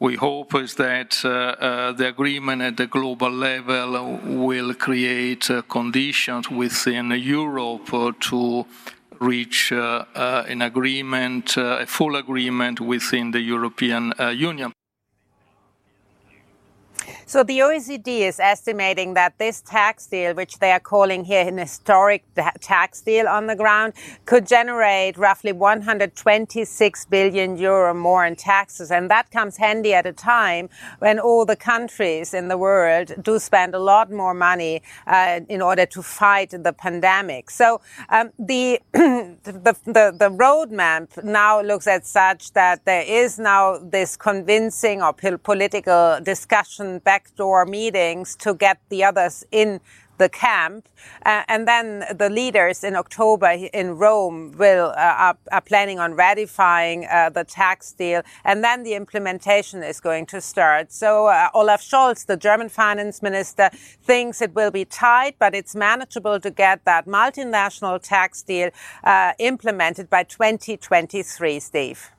we 0.00 0.16
hope 0.16 0.54
is 0.54 0.74
that 0.74 1.24
uh, 1.24 1.28
uh, 1.28 1.92
the 1.92 2.08
agreement 2.08 2.62
at 2.62 2.76
the 2.76 2.86
global 2.86 3.30
level 3.30 4.18
will 4.24 4.74
create 4.74 5.50
uh, 5.50 5.62
conditions 5.62 6.50
within 6.50 7.10
Europe 7.12 7.90
to 8.20 8.66
reach 9.20 9.72
uh, 9.72 10.04
uh, 10.14 10.44
an 10.48 10.62
agreement, 10.62 11.56
uh, 11.56 11.78
a 11.80 11.86
full 11.86 12.16
agreement 12.16 12.80
within 12.80 13.30
the 13.30 13.40
European 13.40 14.12
Union. 14.34 14.72
So 17.26 17.42
the 17.42 17.60
OECD 17.60 18.20
is 18.20 18.38
estimating 18.38 19.14
that 19.14 19.38
this 19.38 19.62
tax 19.62 20.06
deal, 20.06 20.34
which 20.34 20.58
they 20.58 20.72
are 20.72 20.80
calling 20.80 21.24
here 21.24 21.46
an 21.46 21.56
historic 21.56 22.22
tax 22.60 23.00
deal 23.00 23.26
on 23.26 23.46
the 23.46 23.56
ground, 23.56 23.94
could 24.26 24.46
generate 24.46 25.16
roughly 25.16 25.52
126 25.52 27.06
billion 27.06 27.56
euro 27.56 27.94
more 27.94 28.26
in 28.26 28.36
taxes. 28.36 28.90
And 28.90 29.10
that 29.10 29.30
comes 29.30 29.56
handy 29.56 29.94
at 29.94 30.04
a 30.04 30.12
time 30.12 30.68
when 30.98 31.18
all 31.18 31.46
the 31.46 31.56
countries 31.56 32.34
in 32.34 32.48
the 32.48 32.58
world 32.58 33.12
do 33.22 33.38
spend 33.38 33.74
a 33.74 33.78
lot 33.78 34.10
more 34.10 34.34
money 34.34 34.82
uh, 35.06 35.40
in 35.48 35.62
order 35.62 35.86
to 35.86 36.02
fight 36.02 36.50
the 36.50 36.72
pandemic. 36.74 37.50
So 37.50 37.80
um, 38.10 38.32
the, 38.38 38.80
the, 38.92 39.76
the, 39.86 40.14
the 40.18 40.30
roadmap 40.30 41.24
now 41.24 41.62
looks 41.62 41.86
at 41.86 42.06
such 42.06 42.52
that 42.52 42.84
there 42.84 43.04
is 43.06 43.38
now 43.38 43.78
this 43.78 44.16
convincing 44.16 45.02
or 45.02 45.14
political 45.14 46.20
discussion 46.22 47.00
backdoor 47.14 47.64
meetings 47.64 48.34
to 48.34 48.54
get 48.54 48.76
the 48.88 49.04
others 49.04 49.44
in 49.52 49.80
the 50.18 50.28
camp. 50.28 50.88
Uh, 51.26 51.42
and 51.48 51.66
then 51.66 52.04
the 52.22 52.30
leaders 52.30 52.84
in 52.84 52.94
October 52.96 53.50
in 53.80 53.98
Rome 53.98 54.52
will 54.62 54.88
uh, 54.96 55.24
are, 55.26 55.36
are, 55.50 55.60
planning 55.60 55.98
on 55.98 56.14
ratifying 56.14 57.06
uh, 57.06 57.30
the 57.30 57.44
tax 57.44 57.92
deal, 57.92 58.22
and 58.44 58.62
then 58.62 58.84
the 58.84 58.94
implementation 58.94 59.82
is 59.82 60.00
going 60.00 60.26
to 60.26 60.40
start. 60.40 60.92
So 60.92 61.26
uh, 61.26 61.48
Olaf 61.54 61.82
Scholz, 61.82 62.26
the 62.26 62.36
German 62.36 62.68
finance 62.68 63.22
minister, 63.22 63.70
thinks 64.10 64.40
it 64.40 64.54
will 64.54 64.70
be 64.70 64.84
tight, 64.84 65.34
but 65.38 65.54
it's 65.54 65.74
manageable 65.74 66.38
to 66.40 66.50
get 66.50 66.84
that 66.84 67.06
multinational 67.06 68.00
tax 68.00 68.42
deal 68.42 68.70
uh, 69.02 69.32
implemented 69.38 70.08
by 70.08 70.22
2023. 70.22 71.60
Steve. 71.60 72.13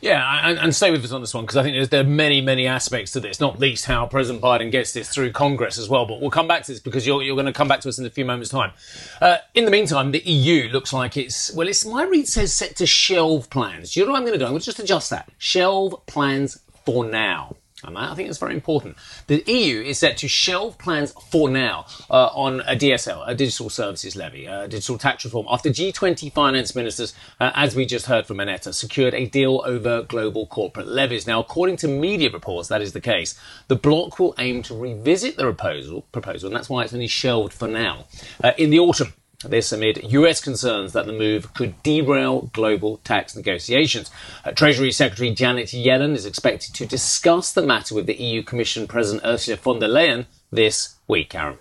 Yeah, 0.00 0.48
and, 0.48 0.58
and 0.58 0.74
stay 0.74 0.90
with 0.90 1.04
us 1.04 1.12
on 1.12 1.20
this 1.20 1.32
one 1.32 1.44
because 1.44 1.56
I 1.56 1.62
think 1.62 1.90
there 1.90 2.00
are 2.00 2.04
many, 2.04 2.40
many 2.40 2.66
aspects 2.66 3.12
to 3.12 3.20
this, 3.20 3.38
not 3.38 3.60
least 3.60 3.84
how 3.84 4.04
President 4.06 4.42
Biden 4.42 4.72
gets 4.72 4.92
this 4.92 5.08
through 5.08 5.30
Congress 5.30 5.78
as 5.78 5.88
well. 5.88 6.06
But 6.06 6.20
we'll 6.20 6.30
come 6.30 6.48
back 6.48 6.64
to 6.64 6.72
this 6.72 6.80
because 6.80 7.06
you're, 7.06 7.22
you're 7.22 7.36
going 7.36 7.46
to 7.46 7.52
come 7.52 7.68
back 7.68 7.80
to 7.82 7.88
us 7.88 7.98
in 7.98 8.06
a 8.06 8.10
few 8.10 8.24
moments' 8.24 8.50
time. 8.50 8.72
Uh, 9.20 9.36
in 9.54 9.64
the 9.64 9.70
meantime, 9.70 10.10
the 10.10 10.18
EU 10.20 10.68
looks 10.70 10.92
like 10.92 11.16
it's, 11.16 11.54
well, 11.54 11.68
it's, 11.68 11.84
my 11.84 12.02
read 12.02 12.26
says 12.26 12.52
set 12.52 12.74
to 12.76 12.86
shelve 12.86 13.48
plans. 13.48 13.94
Do 13.94 14.00
you 14.00 14.06
know 14.06 14.12
what 14.12 14.18
I'm 14.18 14.24
going 14.24 14.34
to 14.34 14.38
do? 14.40 14.44
I'm 14.44 14.52
going 14.52 14.60
to 14.60 14.66
just 14.66 14.80
adjust 14.80 15.10
that. 15.10 15.30
Shelve 15.38 15.94
plans 16.06 16.58
for 16.84 17.04
now. 17.04 17.56
And 17.84 17.98
I 17.98 18.14
think 18.14 18.28
is 18.28 18.38
very 18.38 18.54
important. 18.54 18.96
The 19.26 19.42
EU 19.46 19.80
is 19.80 19.98
set 19.98 20.16
to 20.18 20.28
shelve 20.28 20.78
plans 20.78 21.12
for 21.30 21.48
now 21.48 21.86
uh, 22.10 22.30
on 22.34 22.60
a 22.60 22.76
DSL, 22.76 23.24
a 23.26 23.34
digital 23.34 23.70
services 23.70 24.16
levy, 24.16 24.46
a 24.46 24.68
digital 24.68 24.98
tax 24.98 25.24
reform, 25.24 25.46
after 25.50 25.70
G20 25.70 26.32
finance 26.32 26.74
ministers, 26.74 27.14
uh, 27.40 27.50
as 27.54 27.74
we 27.74 27.86
just 27.86 28.06
heard 28.06 28.26
from 28.26 28.40
Annetta, 28.40 28.72
secured 28.72 29.14
a 29.14 29.26
deal 29.26 29.62
over 29.64 30.02
global 30.02 30.46
corporate 30.46 30.88
levies. 30.88 31.26
Now, 31.26 31.40
according 31.40 31.76
to 31.78 31.88
media 31.88 32.30
reports, 32.30 32.68
that 32.68 32.82
is 32.82 32.92
the 32.92 33.00
case. 33.00 33.38
The 33.68 33.76
bloc 33.76 34.18
will 34.18 34.34
aim 34.38 34.62
to 34.64 34.74
revisit 34.74 35.36
the 35.36 35.44
proposal, 35.44 36.02
proposal 36.12 36.48
and 36.48 36.56
that's 36.56 36.68
why 36.68 36.84
it's 36.84 36.94
only 36.94 37.06
shelved 37.06 37.52
for 37.52 37.68
now, 37.68 38.06
uh, 38.42 38.52
in 38.58 38.70
the 38.70 38.78
autumn. 38.78 39.12
This 39.48 39.72
amid 39.72 40.12
US 40.12 40.40
concerns 40.40 40.92
that 40.92 41.06
the 41.06 41.12
move 41.12 41.52
could 41.54 41.82
derail 41.82 42.50
global 42.52 42.98
tax 42.98 43.34
negotiations. 43.34 44.10
Uh, 44.44 44.52
Treasury 44.52 44.92
Secretary 44.92 45.30
Janet 45.30 45.68
Yellen 45.68 46.14
is 46.14 46.26
expected 46.26 46.74
to 46.74 46.86
discuss 46.86 47.52
the 47.52 47.62
matter 47.62 47.94
with 47.94 48.06
the 48.06 48.14
EU 48.14 48.42
Commission 48.42 48.86
President 48.86 49.24
Ursula 49.24 49.56
von 49.56 49.80
der 49.80 49.88
Leyen 49.88 50.26
this 50.50 50.96
week, 51.08 51.30
Karen. 51.30 51.58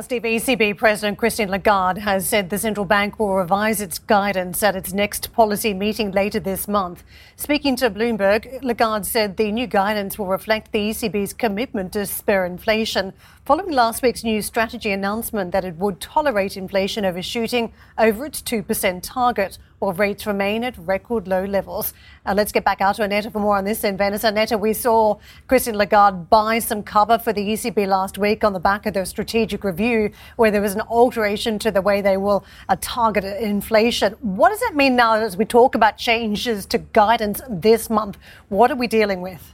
Steve, 0.00 0.22
ECB 0.22 0.78
President 0.78 1.18
Christine 1.18 1.50
Lagarde 1.50 2.00
has 2.00 2.26
said 2.26 2.48
the 2.48 2.56
central 2.56 2.86
bank 2.86 3.18
will 3.18 3.34
revise 3.34 3.82
its 3.82 3.98
guidance 3.98 4.62
at 4.62 4.74
its 4.74 4.94
next 4.94 5.34
policy 5.34 5.74
meeting 5.74 6.10
later 6.12 6.40
this 6.40 6.66
month. 6.66 7.04
Speaking 7.36 7.76
to 7.76 7.90
Bloomberg, 7.90 8.62
Lagarde 8.62 9.04
said 9.04 9.36
the 9.36 9.52
new 9.52 9.66
guidance 9.66 10.18
will 10.18 10.28
reflect 10.28 10.72
the 10.72 10.78
ECB's 10.78 11.34
commitment 11.34 11.92
to 11.92 12.06
spur 12.06 12.46
inflation 12.46 13.12
following 13.44 13.72
last 13.72 14.02
week's 14.02 14.24
new 14.24 14.40
strategy 14.40 14.92
announcement 14.92 15.52
that 15.52 15.64
it 15.64 15.76
would 15.76 16.00
tolerate 16.00 16.56
inflation 16.56 17.04
overshooting 17.04 17.70
over 17.98 18.24
its 18.24 18.40
2% 18.40 19.00
target 19.02 19.58
while 19.82 19.92
rates 19.94 20.26
remain 20.28 20.62
at 20.62 20.78
record 20.78 21.26
low 21.26 21.44
levels. 21.44 21.92
Uh, 22.24 22.32
let's 22.36 22.52
get 22.52 22.64
back 22.64 22.80
out 22.80 22.94
to 22.94 23.02
Annetta 23.02 23.32
for 23.32 23.40
more 23.40 23.56
on 23.56 23.64
this 23.64 23.82
in 23.82 23.96
Venice. 23.96 24.22
Annetta, 24.22 24.56
we 24.56 24.72
saw 24.72 25.18
Christine 25.48 25.74
Lagarde 25.76 26.30
buy 26.30 26.60
some 26.60 26.84
cover 26.84 27.18
for 27.18 27.32
the 27.32 27.40
ECB 27.40 27.88
last 27.88 28.16
week 28.16 28.44
on 28.44 28.52
the 28.52 28.60
back 28.60 28.86
of 28.86 28.94
their 28.94 29.04
strategic 29.04 29.64
review, 29.64 30.12
where 30.36 30.52
there 30.52 30.62
was 30.62 30.76
an 30.76 30.82
alteration 30.82 31.58
to 31.58 31.72
the 31.72 31.82
way 31.82 32.00
they 32.00 32.16
will 32.16 32.44
uh, 32.68 32.76
target 32.80 33.24
inflation. 33.24 34.12
What 34.20 34.50
does 34.50 34.60
that 34.60 34.76
mean 34.76 34.94
now 34.94 35.14
as 35.14 35.36
we 35.36 35.44
talk 35.44 35.74
about 35.74 35.98
changes 35.98 36.64
to 36.66 36.78
guidance 36.78 37.40
this 37.50 37.90
month? 37.90 38.18
What 38.50 38.70
are 38.70 38.76
we 38.76 38.86
dealing 38.86 39.20
with? 39.20 39.52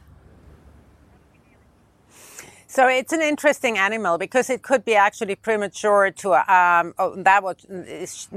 So 2.71 2.87
it's 2.87 3.15
an 3.15 3.23
interesting 3.23 3.79
animal 3.79 4.19
because 4.19 4.51
it 4.51 4.61
could 4.61 4.85
be 4.85 4.95
actually 4.95 5.37
premature 5.37 6.11
to, 6.11 6.35
um, 6.53 6.93
oh, 6.99 7.15
that 7.23 7.43
what 7.43 7.65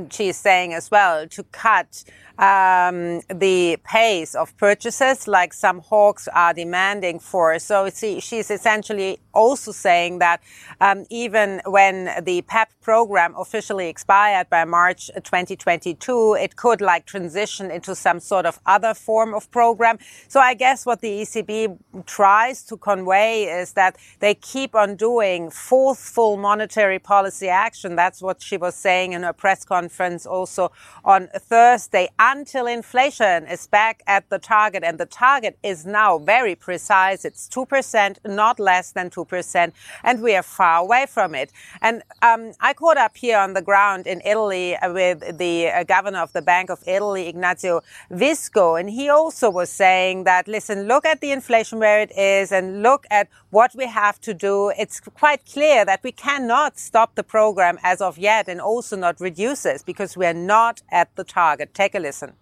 she's 0.09 0.37
saying 0.37 0.73
as 0.73 0.89
well, 0.89 1.27
to 1.27 1.43
cut 1.51 2.05
um, 2.39 3.21
the 3.27 3.77
pace 3.83 4.33
of 4.33 4.55
purchases 4.57 5.27
like 5.27 5.53
some 5.53 5.79
hawks 5.79 6.29
are 6.33 6.53
demanding 6.53 7.19
for. 7.19 7.59
So 7.59 7.89
she's 7.89 8.49
essentially 8.49 9.19
also 9.33 9.73
saying 9.73 10.19
that 10.19 10.41
um, 10.79 11.05
even 11.09 11.61
when 11.65 12.09
the 12.23 12.41
PEP 12.43 12.69
program 12.81 13.35
officially 13.37 13.89
expired 13.89 14.49
by 14.49 14.63
March 14.65 15.11
2022, 15.13 16.37
it 16.39 16.55
could 16.55 16.81
like 16.81 17.05
transition 17.05 17.69
into 17.69 17.95
some 17.95 18.19
sort 18.19 18.45
of 18.45 18.59
other 18.65 18.93
form 18.93 19.33
of 19.33 19.51
program. 19.51 19.99
So 20.27 20.39
I 20.39 20.53
guess 20.53 20.85
what 20.85 21.01
the 21.01 21.21
ECB 21.21 21.77
tries 22.05 22.63
to 22.63 22.77
convey 22.77 23.43
is 23.43 23.73
that 23.73 23.97
they 24.19 24.30
keep 24.33 24.75
on 24.75 24.95
doing 24.95 25.49
forceful 25.49 26.37
monetary 26.37 26.99
policy 26.99 27.47
action. 27.47 27.95
That's 27.95 28.21
what 28.21 28.41
she 28.41 28.57
was 28.57 28.75
saying 28.75 29.13
in 29.13 29.23
her 29.23 29.33
press 29.33 29.63
conference 29.63 30.25
also 30.25 30.71
on 31.03 31.29
Thursday 31.35 32.09
until 32.19 32.67
inflation 32.67 33.45
is 33.47 33.67
back 33.67 34.03
at 34.07 34.29
the 34.29 34.39
target. 34.39 34.83
And 34.83 34.97
the 34.97 35.05
target 35.05 35.57
is 35.63 35.85
now 35.85 36.17
very 36.17 36.55
precise. 36.55 37.25
It's 37.25 37.47
2%, 37.49 38.17
not 38.25 38.59
less 38.59 38.91
than 38.91 39.09
2%. 39.09 39.71
And 40.03 40.21
we 40.21 40.35
are 40.35 40.43
far 40.43 40.79
away 40.81 41.05
from 41.07 41.35
it. 41.35 41.51
And 41.81 42.03
um, 42.21 42.53
I 42.59 42.73
caught 42.73 42.97
up 42.97 43.17
here 43.17 43.37
on 43.37 43.53
the 43.53 43.61
ground 43.61 44.07
in 44.07 44.21
Italy 44.25 44.75
with 44.83 45.37
the 45.37 45.69
uh, 45.69 45.83
governor 45.83 46.19
of 46.19 46.33
the 46.33 46.41
Bank 46.41 46.69
of 46.69 46.83
Italy, 46.87 47.31
Ignazio 47.31 47.81
Visco. 48.11 48.79
And 48.79 48.89
he 48.89 49.09
also 49.09 49.49
was 49.49 49.69
saying 49.69 50.25
that, 50.25 50.47
listen, 50.47 50.87
look 50.87 51.05
at 51.05 51.21
the 51.21 51.31
inflation 51.31 51.79
where 51.79 52.01
it 52.01 52.11
is 52.17 52.51
and 52.51 52.83
look 52.83 53.05
at 53.09 53.27
what 53.49 53.71
we 53.75 53.85
have 53.85 54.10
to 54.21 54.33
do. 54.33 54.73
It's 54.77 54.99
quite 54.99 55.45
clear 55.45 55.85
that 55.85 56.01
we 56.03 56.11
cannot 56.11 56.77
stop 56.77 57.15
the 57.15 57.23
program 57.23 57.79
as 57.83 58.01
of 58.01 58.17
yet 58.17 58.49
and 58.49 58.59
also 58.59 58.97
not 58.97 59.21
reduce 59.21 59.63
this 59.63 59.83
because 59.83 60.17
we 60.17 60.25
are 60.25 60.33
not 60.33 60.81
at 60.91 61.15
the 61.15 61.23
target. 61.23 61.73
Take 61.73 61.95
a 61.95 61.99
listen. 61.99 62.33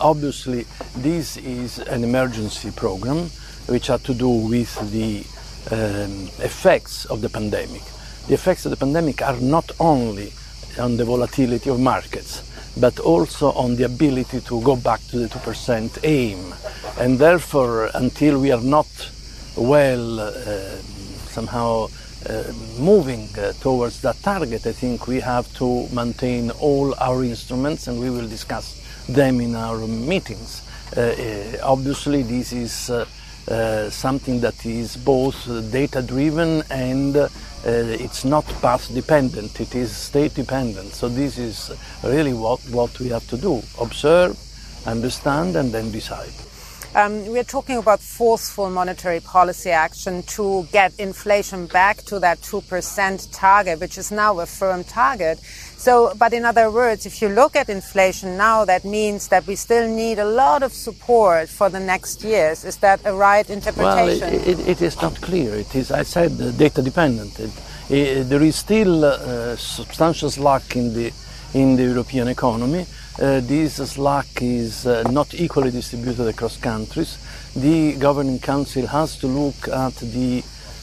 Obviously, 0.00 0.66
this 0.96 1.36
is 1.36 1.78
an 1.78 2.02
emergency 2.02 2.70
program 2.70 3.28
which 3.68 3.86
had 3.86 4.02
to 4.04 4.14
do 4.14 4.28
with 4.28 4.74
the 4.90 5.18
um, 5.70 6.28
effects 6.44 7.04
of 7.06 7.20
the 7.20 7.28
pandemic. 7.28 7.82
The 8.26 8.34
effects 8.34 8.64
of 8.66 8.70
the 8.70 8.76
pandemic 8.76 9.22
are 9.22 9.38
not 9.40 9.70
only 9.78 10.32
on 10.78 10.96
the 10.96 11.04
volatility 11.04 11.70
of 11.70 11.78
markets, 11.78 12.42
but 12.78 12.98
also 13.00 13.52
on 13.52 13.76
the 13.76 13.84
ability 13.84 14.40
to 14.40 14.60
go 14.62 14.76
back 14.76 15.00
to 15.08 15.18
the 15.18 15.28
2% 15.28 15.98
aim. 16.04 16.54
And 16.98 17.18
therefore, 17.18 17.90
until 17.94 18.40
we 18.40 18.52
are 18.52 18.60
not 18.60 18.86
well 19.56 20.20
uh, 20.20 20.32
somehow 21.36 21.86
uh, 22.28 22.44
moving 22.78 23.28
uh, 23.38 23.52
towards 23.60 24.00
that 24.00 24.16
target, 24.22 24.66
I 24.66 24.72
think 24.72 25.06
we 25.06 25.20
have 25.20 25.46
to 25.60 25.68
maintain 25.92 26.50
all 26.66 26.94
our 26.98 27.22
instruments 27.24 27.88
and 27.88 28.00
we 28.00 28.08
will 28.10 28.28
discuss 28.28 28.66
them 29.06 29.40
in 29.40 29.54
our 29.54 29.86
meetings. 29.86 30.62
Uh, 30.96 31.00
uh, 31.00 31.74
obviously, 31.74 32.22
this 32.22 32.52
is 32.52 32.90
uh, 32.90 33.90
something 33.90 34.40
that 34.40 34.64
is 34.64 34.96
both 34.96 35.38
data 35.70 36.00
driven 36.00 36.62
and 36.70 37.16
uh, 37.16 37.28
it's 37.64 38.24
not 38.24 38.44
path 38.62 38.84
dependent, 38.94 39.60
it 39.60 39.74
is 39.74 39.90
state 39.94 40.34
dependent. 40.34 40.90
So 40.94 41.08
this 41.08 41.36
is 41.36 41.70
really 42.02 42.32
what, 42.32 42.60
what 42.70 42.98
we 42.98 43.08
have 43.10 43.26
to 43.28 43.36
do, 43.36 43.62
observe, 43.78 44.32
understand 44.86 45.56
and 45.56 45.70
then 45.70 45.92
decide. 45.92 46.45
Um, 46.96 47.26
we're 47.26 47.44
talking 47.44 47.76
about 47.76 48.00
forceful 48.00 48.70
monetary 48.70 49.20
policy 49.20 49.68
action 49.68 50.22
to 50.22 50.66
get 50.72 50.98
inflation 50.98 51.66
back 51.66 51.98
to 52.04 52.18
that 52.20 52.40
2% 52.40 53.28
target, 53.32 53.80
which 53.80 53.98
is 53.98 54.10
now 54.10 54.40
a 54.40 54.46
firm 54.46 54.82
target. 54.82 55.38
So, 55.76 56.14
but 56.16 56.32
in 56.32 56.46
other 56.46 56.70
words, 56.70 57.04
if 57.04 57.20
you 57.20 57.28
look 57.28 57.54
at 57.54 57.68
inflation 57.68 58.38
now, 58.38 58.64
that 58.64 58.86
means 58.86 59.28
that 59.28 59.46
we 59.46 59.56
still 59.56 59.86
need 59.86 60.18
a 60.18 60.24
lot 60.24 60.62
of 60.62 60.72
support 60.72 61.50
for 61.50 61.68
the 61.68 61.80
next 61.80 62.24
years. 62.24 62.64
Is 62.64 62.78
that 62.78 63.04
a 63.04 63.12
right 63.12 63.44
interpretation? 63.50 64.30
Well, 64.30 64.48
it, 64.48 64.58
it, 64.58 64.68
it 64.68 64.80
is 64.80 64.96
not 65.02 65.20
clear. 65.20 65.54
It 65.54 65.74
is, 65.74 65.92
I 65.92 66.02
said, 66.02 66.40
uh, 66.40 66.50
data 66.52 66.80
dependent. 66.80 67.38
It, 67.38 67.50
it, 67.90 68.24
there 68.30 68.42
is 68.42 68.56
still 68.56 69.04
uh, 69.04 69.54
substantial 69.56 70.30
slack 70.30 70.74
in 70.74 70.94
the 70.94 71.12
in 71.54 71.76
the 71.76 71.84
European 71.84 72.28
economy. 72.28 72.86
Uh, 73.18 73.40
this 73.40 73.76
slack 73.76 74.26
is 74.42 74.86
uh, 74.86 75.02
not 75.10 75.32
equally 75.34 75.70
distributed 75.70 76.28
across 76.28 76.56
countries. 76.56 77.18
The 77.54 77.94
governing 77.96 78.38
council 78.38 78.86
has 78.86 79.16
to 79.18 79.26
look 79.26 79.68
at 79.68 79.94
the 79.96 80.42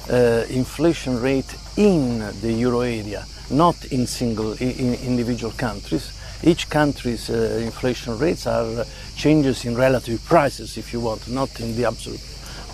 uh, 0.09 0.45
inflation 0.49 1.21
rate 1.21 1.55
in 1.77 2.19
the 2.41 2.51
euro 2.51 2.81
area 2.81 3.25
not 3.49 3.85
in 3.85 4.07
single 4.07 4.53
in 4.53 4.95
individual 4.95 5.53
countries. 5.53 6.11
Each 6.43 6.69
country's 6.69 7.29
uh, 7.29 7.59
inflation 7.61 8.17
rates 8.17 8.47
are 8.47 8.81
uh, 8.81 8.85
changes 9.15 9.65
in 9.65 9.75
relative 9.75 10.23
prices, 10.25 10.77
if 10.77 10.91
you 10.91 10.99
want, 10.99 11.27
not 11.29 11.59
in 11.59 11.75
the 11.75 11.85
absolute 11.85 12.21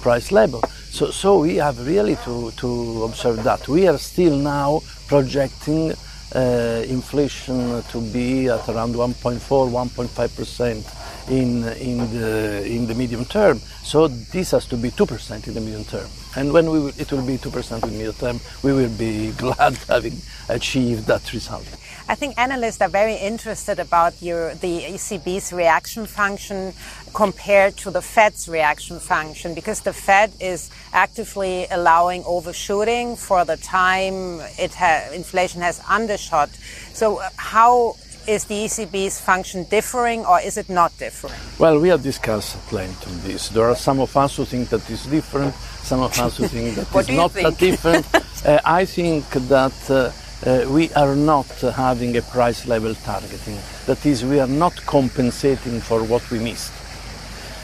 price 0.02 0.32
level. 0.32 0.64
So, 0.90 1.12
so 1.12 1.40
we 1.40 1.58
have 1.58 1.86
really 1.86 2.16
to, 2.26 2.52
to 2.52 3.04
observe 3.04 3.44
that. 3.44 3.68
We 3.68 3.88
are 3.88 4.00
still 4.00 4.36
now 4.36 4.82
projecting 5.08 5.94
Uh, 6.36 6.84
inflation 6.88 7.82
to 7.90 8.00
be 8.14 8.50
at 8.50 8.68
around 8.70 8.94
1.4, 8.94 9.40
1.5 9.40 10.36
percent 10.36 10.86
in 11.30 11.64
in 11.80 11.98
the 12.14 12.64
in 12.66 12.86
the 12.86 12.94
medium 12.94 13.26
term. 13.26 13.60
So 13.84 14.08
this 14.08 14.52
has 14.52 14.66
to 14.68 14.78
be 14.78 14.92
two 14.92 15.06
percent 15.06 15.48
in 15.48 15.56
the 15.56 15.62
medium 15.62 15.86
term. 15.86 16.08
And 16.36 16.54
when 16.54 16.70
will, 16.70 16.88
it 16.90 17.12
will 17.12 17.26
be 17.26 17.38
2% 17.38 17.74
in 17.74 17.80
the 17.82 17.88
medium 17.88 18.14
term, 18.14 18.40
we 18.62 18.72
will 18.72 18.90
be 18.90 19.32
glad 19.38 19.76
having 19.88 20.22
achieved 20.48 21.08
that 21.08 21.34
result. 21.34 21.66
I 22.10 22.16
think 22.16 22.40
analysts 22.40 22.82
are 22.82 22.90
very 22.90 23.14
interested 23.14 23.78
about 23.78 24.20
your, 24.20 24.56
the 24.56 24.82
ECB's 24.82 25.54
reaction 25.54 26.08
function 26.08 26.74
compared 27.14 27.78
to 27.78 27.92
the 27.92 28.02
Fed's 28.02 28.50
reaction 28.50 29.00
function 29.00 29.54
because 29.54 29.82
the 29.82 29.94
Fed 29.94 30.32
is 30.40 30.72
actively 30.92 31.68
allowing 31.70 32.24
overshooting 32.26 33.16
for 33.16 33.46
the 33.46 33.58
time 33.58 34.40
it 34.58 34.74
ha- 34.74 35.08
inflation 35.14 35.62
has 35.62 35.80
undershot. 35.88 36.50
So 36.94 37.22
how 37.36 37.96
is 38.28 38.46
the 38.46 38.56
ECB's 38.56 39.22
function 39.22 39.66
differing 39.66 40.26
or 40.26 40.42
is 40.42 40.58
it 40.58 40.68
not 40.68 40.98
differing? 40.98 41.40
Well, 41.60 41.80
we 41.80 41.90
have 41.90 42.02
discussed 42.02 42.58
at 42.58 42.74
length 42.74 43.08
on 43.08 43.22
this. 43.22 43.50
There 43.50 43.66
are 43.66 43.76
some 43.76 44.00
of 44.00 44.18
us 44.18 44.36
who 44.38 44.46
think 44.46 44.70
that 44.70 44.90
it's 44.90 45.06
different, 45.06 45.54
some 45.54 46.02
of 46.02 46.20
us 46.20 46.38
who 46.38 46.48
think 46.48 46.74
that 46.74 46.88
it's 46.96 47.10
not 47.10 47.32
think? 47.34 47.50
that 47.50 47.60
different. 47.60 48.08
uh, 48.48 48.60
I 48.66 48.86
think 48.86 49.30
that 49.30 49.92
uh, 49.92 50.12
uh, 50.46 50.66
we 50.70 50.92
are 50.94 51.16
not 51.16 51.48
having 51.76 52.18
a 52.18 52.22
price 52.22 52.66
level 52.66 52.96
targeting. 52.96 53.58
That 53.86 54.06
is, 54.06 54.24
we 54.24 54.40
are 54.40 54.48
not 54.48 54.76
compensating 54.86 55.80
for 55.82 56.04
what 56.04 56.30
we 56.32 56.40
missed. 56.40 56.74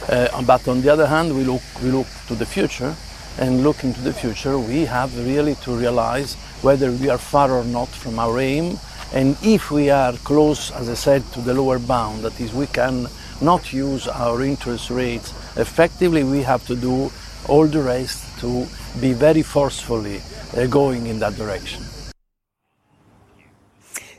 Uh, 0.10 0.42
but 0.44 0.68
on 0.68 0.82
the 0.82 0.90
other 0.90 1.08
hand, 1.08 1.36
we 1.36 1.44
look, 1.44 1.62
we 1.82 1.90
look 1.90 2.08
to 2.28 2.36
the 2.36 2.46
future, 2.46 2.96
and 3.38 3.64
looking 3.64 3.94
to 3.94 4.02
the 4.02 4.14
future, 4.14 4.58
we 4.58 4.86
have 4.86 5.18
really 5.26 5.56
to 5.56 5.72
realize 5.72 6.36
whether 6.62 6.92
we 6.92 7.10
are 7.10 7.18
far 7.18 7.52
or 7.52 7.64
not 7.66 7.90
from 7.90 8.18
our 8.20 8.40
aim 8.40 8.78
and 9.14 9.38
if 9.44 9.72
we 9.72 9.90
are 9.90 10.12
close, 10.12 10.72
as 10.72 10.90
I 10.90 10.94
said, 10.94 11.24
to 11.34 11.42
the 11.42 11.54
lower 11.54 11.80
bound, 11.80 12.24
that 12.24 12.40
is, 12.42 12.54
we 12.54 12.68
can 12.68 13.08
not 13.42 13.72
use 13.72 14.08
our 14.08 14.44
interest 14.44 14.90
rates 14.90 15.32
effectively, 15.58 16.24
we 16.24 16.42
have 16.42 16.66
to 16.68 16.76
do 16.76 17.12
all 17.48 17.66
the 17.66 17.82
rest 17.82 18.26
to 18.40 18.68
be 19.00 19.14
very 19.14 19.42
forcefully 19.42 20.22
uh, 20.58 20.66
going 20.68 21.08
in 21.08 21.20
that 21.20 21.36
direction. 21.36 21.84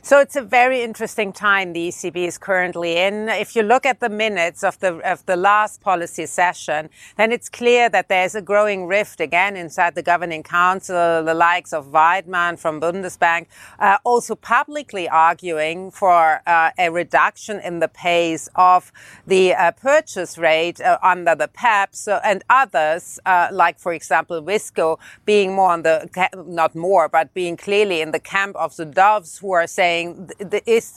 So 0.07 0.21
it's 0.21 0.37
a 0.37 0.41
very 0.41 0.83
interesting 0.83 1.33
time 1.33 1.73
the 1.73 1.89
ECB 1.89 2.15
is 2.15 2.37
currently 2.37 2.95
in. 2.95 3.27
If 3.27 3.57
you 3.57 3.61
look 3.61 3.85
at 3.85 3.99
the 3.99 4.07
minutes 4.07 4.63
of 4.63 4.79
the 4.79 4.99
of 4.99 5.25
the 5.25 5.35
last 5.35 5.81
policy 5.81 6.25
session, 6.27 6.89
then 7.17 7.33
it's 7.33 7.49
clear 7.49 7.89
that 7.89 8.07
there's 8.07 8.33
a 8.33 8.41
growing 8.41 8.87
rift 8.87 9.19
again 9.19 9.57
inside 9.57 9.95
the 9.95 10.01
governing 10.01 10.43
council. 10.43 11.25
The 11.25 11.33
likes 11.33 11.73
of 11.73 11.87
Weidmann 11.87 12.57
from 12.57 12.79
Bundesbank 12.79 13.47
uh, 13.79 13.97
also 14.05 14.35
publicly 14.35 15.09
arguing 15.09 15.91
for 15.91 16.41
uh, 16.47 16.71
a 16.79 16.89
reduction 16.89 17.59
in 17.59 17.79
the 17.79 17.89
pace 17.89 18.47
of 18.55 18.93
the 19.25 19.55
uh, 19.55 19.71
purchase 19.71 20.37
rate 20.37 20.79
uh, 20.79 20.97
under 21.03 21.35
the 21.35 21.49
PEPs 21.49 22.07
and 22.23 22.45
others, 22.49 23.19
uh, 23.25 23.49
like 23.51 23.77
for 23.77 23.91
example 23.91 24.41
Visco, 24.41 24.99
being 25.25 25.53
more 25.53 25.73
on 25.73 25.81
the 25.81 26.09
not 26.47 26.75
more, 26.75 27.09
but 27.09 27.33
being 27.33 27.57
clearly 27.57 27.99
in 27.99 28.11
the 28.11 28.21
camp 28.21 28.55
of 28.55 28.77
the 28.77 28.85
doves 28.85 29.39
who 29.39 29.51
are 29.51 29.67
saying 29.67 29.96
saying 29.97 30.29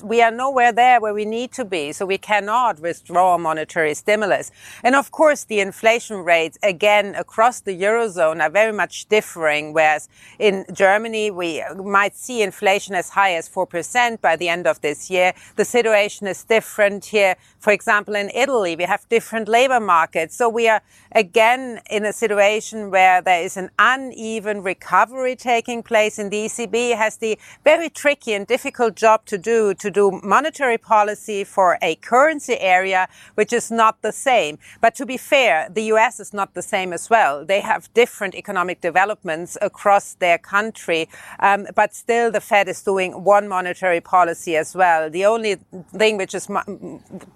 we 0.02 0.22
are 0.22 0.30
nowhere 0.30 0.72
there 0.72 1.00
where 1.00 1.14
we 1.14 1.24
need 1.24 1.52
to 1.52 1.64
be, 1.64 1.92
so 1.92 2.06
we 2.06 2.18
cannot 2.18 2.80
withdraw 2.80 3.38
monetary 3.38 3.94
stimulus. 3.94 4.50
And 4.84 4.94
of 4.94 5.10
course, 5.10 5.44
the 5.44 5.60
inflation 5.60 6.18
rates, 6.18 6.58
again, 6.62 7.14
across 7.14 7.60
the 7.60 7.74
Eurozone 7.80 8.40
are 8.40 8.50
very 8.50 8.72
much 8.72 9.06
differing, 9.08 9.72
whereas 9.72 10.08
in 10.38 10.64
Germany, 10.72 11.30
we 11.30 11.62
might 11.76 12.14
see 12.16 12.42
inflation 12.42 12.94
as 12.94 13.10
high 13.10 13.34
as 13.34 13.48
4% 13.48 14.20
by 14.20 14.36
the 14.36 14.48
end 14.48 14.66
of 14.66 14.80
this 14.80 15.10
year. 15.10 15.32
The 15.56 15.64
situation 15.64 16.26
is 16.26 16.44
different 16.44 17.06
here. 17.06 17.36
For 17.58 17.72
example, 17.72 18.14
in 18.14 18.30
Italy, 18.34 18.76
we 18.76 18.84
have 18.84 19.08
different 19.08 19.48
labor 19.48 19.80
markets. 19.80 20.36
So 20.36 20.48
we 20.48 20.68
are 20.68 20.82
again 21.12 21.80
in 21.90 22.04
a 22.04 22.12
situation 22.12 22.90
where 22.90 23.20
there 23.22 23.42
is 23.42 23.56
an 23.56 23.70
uneven 23.78 24.62
recovery 24.62 25.36
taking 25.36 25.82
place 25.82 26.18
and 26.18 26.30
the 26.30 26.46
ECB 26.46 26.96
has 26.96 27.16
the 27.16 27.38
very 27.64 27.90
tricky 27.90 28.32
and 28.32 28.46
difficult 28.46 28.89
job 28.90 29.24
to 29.26 29.38
do 29.38 29.74
to 29.74 29.90
do 29.90 30.20
monetary 30.22 30.78
policy 30.78 31.44
for 31.44 31.78
a 31.82 31.94
currency 31.96 32.58
area 32.58 33.08
which 33.34 33.52
is 33.52 33.70
not 33.70 34.02
the 34.02 34.12
same. 34.12 34.58
But 34.80 34.94
to 34.96 35.06
be 35.06 35.16
fair, 35.16 35.68
the 35.70 35.84
US 35.94 36.20
is 36.20 36.32
not 36.32 36.54
the 36.54 36.62
same 36.62 36.92
as 36.92 37.08
well. 37.10 37.44
They 37.44 37.60
have 37.60 37.92
different 37.94 38.34
economic 38.34 38.80
developments 38.80 39.56
across 39.60 40.14
their 40.14 40.38
country, 40.38 41.08
um, 41.40 41.66
but 41.74 41.94
still 41.94 42.30
the 42.30 42.40
Fed 42.40 42.68
is 42.68 42.82
doing 42.82 43.24
one 43.24 43.48
monetary 43.48 44.00
policy 44.00 44.56
as 44.56 44.74
well. 44.74 45.10
The 45.10 45.24
only 45.26 45.56
thing 45.92 46.16
which 46.16 46.34
is 46.34 46.48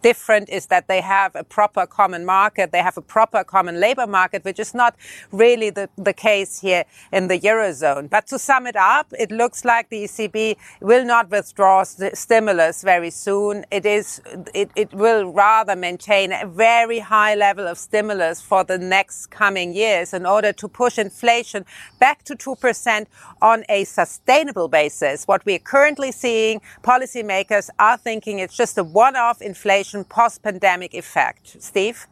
different 0.02 0.48
is 0.48 0.66
that 0.66 0.88
they 0.88 1.00
have 1.00 1.34
a 1.34 1.44
proper 1.44 1.86
common 1.86 2.24
market, 2.24 2.72
they 2.72 2.82
have 2.82 2.96
a 2.96 3.02
proper 3.02 3.44
common 3.44 3.80
labor 3.80 4.06
market, 4.06 4.44
which 4.44 4.58
is 4.58 4.74
not 4.74 4.96
really 5.32 5.70
the, 5.70 5.88
the 5.96 6.12
case 6.12 6.60
here 6.60 6.84
in 7.12 7.28
the 7.28 7.38
Eurozone. 7.38 8.08
But 8.10 8.26
to 8.28 8.38
sum 8.38 8.66
it 8.66 8.76
up, 8.76 9.06
it 9.18 9.30
looks 9.30 9.64
like 9.64 9.88
the 9.88 10.04
ECB 10.04 10.56
will 10.80 11.04
not 11.04 11.28
withdraw 11.44 11.84
st- 11.84 12.16
stimulus 12.16 12.82
very 12.82 13.10
soon. 13.10 13.66
It 13.70 13.84
is, 13.84 14.22
it, 14.54 14.70
it 14.74 14.94
will 14.94 15.26
rather 15.30 15.76
maintain 15.76 16.32
a 16.32 16.46
very 16.46 17.00
high 17.00 17.34
level 17.34 17.66
of 17.68 17.76
stimulus 17.76 18.40
for 18.40 18.64
the 18.64 18.78
next 18.78 19.26
coming 19.26 19.74
years 19.74 20.14
in 20.14 20.24
order 20.24 20.52
to 20.54 20.68
push 20.68 20.98
inflation 20.98 21.66
back 21.98 22.22
to 22.24 22.34
2% 22.34 23.06
on 23.42 23.64
a 23.68 23.84
sustainable 23.84 24.68
basis. 24.68 25.26
What 25.26 25.44
we're 25.44 25.58
currently 25.58 26.12
seeing, 26.12 26.62
policymakers 26.82 27.68
are 27.78 27.98
thinking 27.98 28.38
it's 28.38 28.56
just 28.56 28.78
a 28.78 28.84
one-off 28.84 29.42
inflation 29.42 30.04
post-pandemic 30.04 30.94
effect. 30.94 31.62
Steve? 31.62 32.06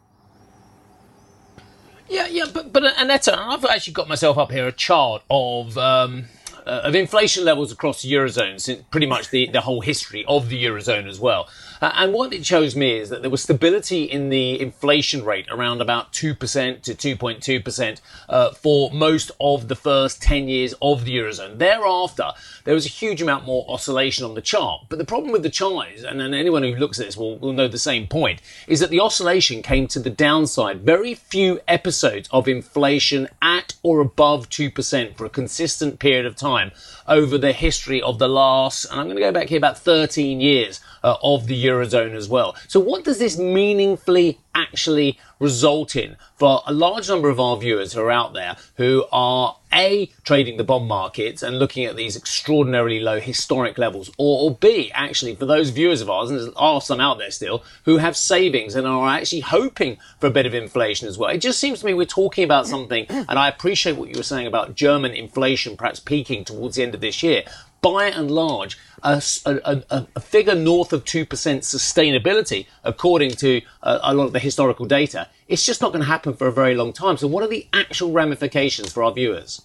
Yeah, 2.07 2.27
yeah, 2.27 2.45
but 2.53 2.71
but 2.71 2.83
Annetta, 2.99 3.35
I've 3.39 3.65
actually 3.65 3.93
got 3.93 4.07
myself 4.07 4.37
up 4.37 4.51
here 4.51 4.67
a 4.67 4.71
chart 4.73 5.23
of 5.29 5.77
um, 5.77 6.25
uh, 6.65 6.81
of 6.83 6.95
inflation 6.95 7.45
levels 7.45 7.71
across 7.71 8.01
the 8.01 8.11
eurozone 8.11 8.59
since 8.59 8.81
pretty 8.91 9.05
much 9.05 9.29
the, 9.29 9.47
the 9.47 9.61
whole 9.61 9.81
history 9.81 10.23
of 10.27 10.49
the 10.49 10.63
eurozone 10.63 11.07
as 11.07 11.19
well. 11.19 11.47
Uh, 11.83 11.91
and 11.95 12.13
what 12.13 12.31
it 12.31 12.45
shows 12.45 12.77
me 12.77 12.97
is 12.97 13.09
that 13.09 13.21
there 13.21 13.29
was 13.29 13.43
stability 13.43 14.05
in 14.05 14.29
the 14.29 14.57
inflation 14.61 15.25
rate 15.25 15.45
around 15.51 15.81
about 15.81 16.13
2% 16.13 16.81
to 16.81 16.95
2.2% 16.95 18.01
uh, 18.29 18.51
for 18.51 18.89
most 18.91 19.31
of 19.41 19.67
the 19.67 19.75
first 19.75 20.21
10 20.21 20.47
years 20.47 20.73
of 20.81 21.03
the 21.03 21.13
Eurozone. 21.13 21.57
Thereafter, 21.57 22.31
there 22.63 22.73
was 22.73 22.85
a 22.85 22.89
huge 22.89 23.21
amount 23.21 23.43
more 23.43 23.65
oscillation 23.67 24.23
on 24.23 24.33
the 24.33 24.41
chart. 24.41 24.85
But 24.87 24.97
the 24.97 25.03
problem 25.03 25.33
with 25.33 25.43
the 25.43 25.49
chart 25.49 25.89
is, 25.93 26.05
and 26.05 26.21
then 26.21 26.33
anyone 26.33 26.63
who 26.63 26.73
looks 26.73 27.01
at 27.01 27.07
this 27.07 27.17
will, 27.17 27.37
will 27.37 27.51
know 27.51 27.67
the 27.67 27.77
same 27.77 28.07
point, 28.07 28.41
is 28.65 28.79
that 28.79 28.89
the 28.89 29.01
oscillation 29.01 29.61
came 29.61 29.87
to 29.87 29.99
the 29.99 30.09
downside. 30.09 30.83
Very 30.83 31.13
few 31.13 31.59
episodes 31.67 32.29
of 32.31 32.47
inflation 32.47 33.27
at 33.41 33.73
or 33.83 33.99
above 33.99 34.47
2% 34.47 35.17
for 35.17 35.25
a 35.25 35.29
consistent 35.29 35.99
period 35.99 36.25
of 36.25 36.37
time 36.37 36.71
over 37.09 37.37
the 37.37 37.51
history 37.51 38.01
of 38.01 38.19
the 38.19 38.29
last, 38.29 38.85
and 38.85 39.01
I'm 39.01 39.07
going 39.07 39.17
to 39.17 39.21
go 39.21 39.33
back 39.33 39.49
here 39.49 39.57
about 39.57 39.77
13 39.77 40.39
years 40.39 40.79
uh, 41.03 41.17
of 41.21 41.47
the 41.47 41.65
Eurozone 41.65 42.13
as 42.13 42.29
well. 42.29 42.55
So 42.67 42.79
what 42.79 43.03
does 43.03 43.19
this 43.19 43.37
meaningfully 43.37 44.39
actually 44.55 45.17
result 45.39 45.95
in 45.95 46.15
for 46.35 46.61
a 46.65 46.73
large 46.73 47.09
number 47.09 47.29
of 47.29 47.39
our 47.39 47.57
viewers 47.57 47.93
who 47.93 48.01
are 48.01 48.11
out 48.11 48.33
there 48.33 48.55
who 48.75 49.05
are 49.11 49.57
a 49.73 50.05
trading 50.23 50.57
the 50.57 50.63
bond 50.63 50.87
markets 50.87 51.41
and 51.41 51.57
looking 51.57 51.85
at 51.85 51.95
these 51.95 52.15
extraordinarily 52.15 52.99
low 52.99 53.19
historic 53.19 53.77
levels 53.77 54.09
or, 54.17 54.43
or 54.43 54.55
b 54.55 54.91
actually 54.93 55.35
for 55.35 55.45
those 55.45 55.71
viewers 55.71 56.01
of 56.01 56.09
ours 56.09 56.29
and 56.29 56.39
there 56.39 56.53
are 56.55 56.79
some 56.79 56.99
out 56.99 57.17
there 57.17 57.31
still 57.31 57.63
who 57.85 57.97
have 57.97 58.15
savings 58.15 58.75
and 58.75 58.85
are 58.85 59.09
actually 59.09 59.41
hoping 59.41 59.97
for 60.19 60.27
a 60.27 60.31
bit 60.31 60.45
of 60.45 60.53
inflation 60.53 61.07
as 61.07 61.17
well 61.17 61.29
it 61.29 61.39
just 61.39 61.59
seems 61.59 61.79
to 61.79 61.85
me 61.85 61.93
we're 61.93 62.05
talking 62.05 62.43
about 62.43 62.67
something 62.67 63.05
and 63.09 63.39
i 63.39 63.47
appreciate 63.47 63.97
what 63.97 64.09
you 64.09 64.15
were 64.15 64.23
saying 64.23 64.47
about 64.47 64.75
german 64.75 65.11
inflation 65.11 65.75
perhaps 65.75 65.99
peaking 65.99 66.45
towards 66.45 66.75
the 66.75 66.83
end 66.83 66.93
of 66.93 67.01
this 67.01 67.23
year 67.23 67.43
by 67.83 68.05
and 68.05 68.31
large, 68.31 68.79
a, 69.03 69.21
a, 69.45 70.07
a, 70.15 70.19
figure 70.19 70.55
north 70.55 70.93
of 70.93 71.03
2% 71.03 71.27
sustainability, 71.27 72.65
according 72.83 73.31
to 73.31 73.61
a, 73.83 73.99
a 74.01 74.13
lot 74.13 74.25
of 74.25 74.33
the 74.33 74.39
historical 74.39 74.85
data, 74.85 75.27
it's 75.47 75.65
just 75.65 75.81
not 75.81 75.91
going 75.91 76.01
to 76.01 76.07
happen 76.07 76.33
for 76.33 76.47
a 76.47 76.51
very 76.51 76.73
long 76.73 76.93
time. 76.93 77.17
So, 77.17 77.27
what 77.27 77.43
are 77.43 77.47
the 77.47 77.67
actual 77.73 78.11
ramifications 78.11 78.91
for 78.91 79.03
our 79.03 79.11
viewers? 79.11 79.61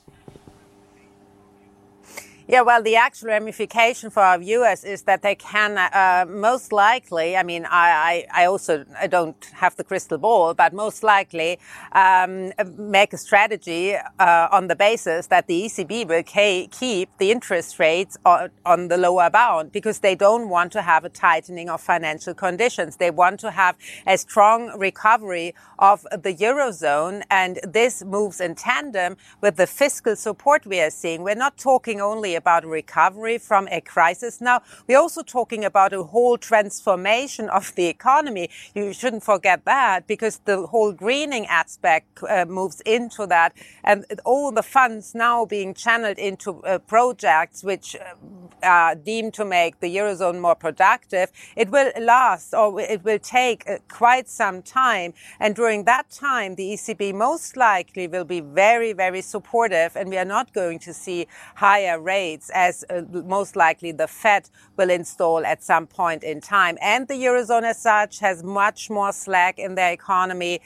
Yeah, 2.51 2.63
well, 2.63 2.83
the 2.83 2.97
actual 2.97 3.29
ramification 3.29 4.09
for 4.09 4.23
our 4.23 4.39
viewers 4.39 4.83
is 4.83 5.03
that 5.03 5.21
they 5.21 5.35
can 5.35 5.77
uh, 5.77 6.25
most 6.27 6.73
likely, 6.73 7.37
I 7.37 7.43
mean, 7.43 7.67
I, 7.67 8.25
I, 8.33 8.43
I, 8.43 8.47
also 8.47 8.87
I 8.99 9.07
don't 9.07 9.37
have 9.53 9.77
the 9.77 9.85
crystal 9.85 10.17
ball, 10.17 10.55
but 10.55 10.73
most 10.73 11.03
likely 11.03 11.59
um, 11.93 12.55
make 12.79 13.13
a 13.13 13.19
strategy 13.19 13.97
uh, 13.97 14.49
on 14.51 14.69
the 14.69 14.75
basis 14.75 15.27
that 15.27 15.47
the 15.47 15.65
ECB 15.67 16.09
will 16.09 16.23
keep 16.23 17.11
the 17.19 17.31
interest 17.31 17.79
rates 17.79 18.17
on, 18.25 18.49
on, 18.65 18.89
the 18.89 18.97
lower 18.97 19.29
bound 19.29 19.71
because 19.71 19.99
they 19.99 20.15
don't 20.15 20.49
want 20.49 20.73
to 20.73 20.81
have 20.81 21.05
a 21.05 21.11
tightening 21.11 21.69
of 21.69 21.83
financial 21.83 22.33
conditions. 22.33 22.97
They 22.97 23.11
want 23.11 23.41
to 23.41 23.51
have 23.51 23.77
a 24.07 24.17
strong 24.17 24.71
recovery 24.79 25.55
of 25.79 26.07
the 26.13 26.35
Eurozone, 26.35 27.25
and 27.31 27.61
this 27.63 28.03
moves 28.03 28.41
in 28.41 28.55
tandem 28.55 29.19
with 29.43 29.57
the 29.57 29.67
fiscal 29.67 30.17
support 30.17 30.65
we 30.65 30.81
are 30.81 30.89
seeing. 30.89 31.23
We're 31.23 31.35
not 31.35 31.59
talking 31.59 32.01
only 32.01 32.38
about 32.39 32.65
recovery 32.65 33.37
from 33.37 33.69
a 33.71 33.81
crisis 33.83 34.41
now. 34.41 34.63
We're 34.87 35.03
also 35.07 35.23
talking 35.23 35.65
about 35.65 35.93
a 35.93 36.03
whole 36.03 36.39
transformation 36.39 37.51
of 37.51 37.75
the 37.75 37.87
economy. 37.87 38.49
You 38.75 38.95
shouldn't 38.95 39.25
forget 39.25 39.65
that 39.67 40.07
because 40.07 40.41
the 40.47 40.67
whole 40.67 40.93
greening 40.93 41.45
aspect 41.47 42.07
uh, 42.23 42.47
moves 42.47 42.81
into 42.87 43.27
that 43.27 43.53
and 43.85 44.07
all 44.25 44.53
the 44.53 44.63
funds 44.63 45.15
now 45.15 45.45
being 45.45 45.75
channeled 45.75 46.19
into 46.19 46.63
uh, 46.63 46.79
projects 46.79 47.63
which 47.63 47.97
uh, 47.97 48.15
are 48.63 48.95
deemed 48.95 49.35
to 49.35 49.45
make 49.45 49.81
the 49.81 49.95
Eurozone 49.97 50.41
more 50.41 50.55
productive. 50.55 51.31
It 51.57 51.71
will 51.71 51.91
last 52.01 52.55
or 52.55 52.81
it 52.81 53.05
will 53.05 53.19
take 53.19 53.69
uh, 53.69 53.79
quite 53.89 54.29
some 54.29 54.63
time. 54.63 55.13
And 55.41 55.55
during 55.55 55.85
that 55.85 56.11
time, 56.11 56.55
the 56.55 56.75
ECB 56.75 57.15
most 57.15 57.57
likely 57.57 58.07
will 58.09 58.25
be 58.25 58.41
very, 58.41 58.93
very 58.93 59.23
supportive 59.23 59.97
and 59.97 60.09
we 60.09 60.19
are 60.19 60.25
not 60.25 60.53
going 60.53 60.79
to 60.81 60.93
see 60.93 61.27
higher 61.57 62.01
rates 62.01 62.28
as 62.55 62.85
uh, 62.91 63.03
most 63.11 63.57
likely 63.57 63.93
the 63.93 64.07
Fed 64.07 64.51
will 64.77 64.91
install 64.91 65.45
at 65.45 65.63
some 65.63 65.87
point 65.87 66.23
in 66.23 66.41
time. 66.41 66.77
And 66.81 67.09
the 67.09 67.15
Eurozone 67.15 67.65
as 67.65 67.81
such 67.81 68.21
has 68.21 68.43
much 68.43 68.91
more 68.91 69.13
slack 69.13 69.59
in 69.59 69.75
their 69.75 69.93
economy, 69.93 70.61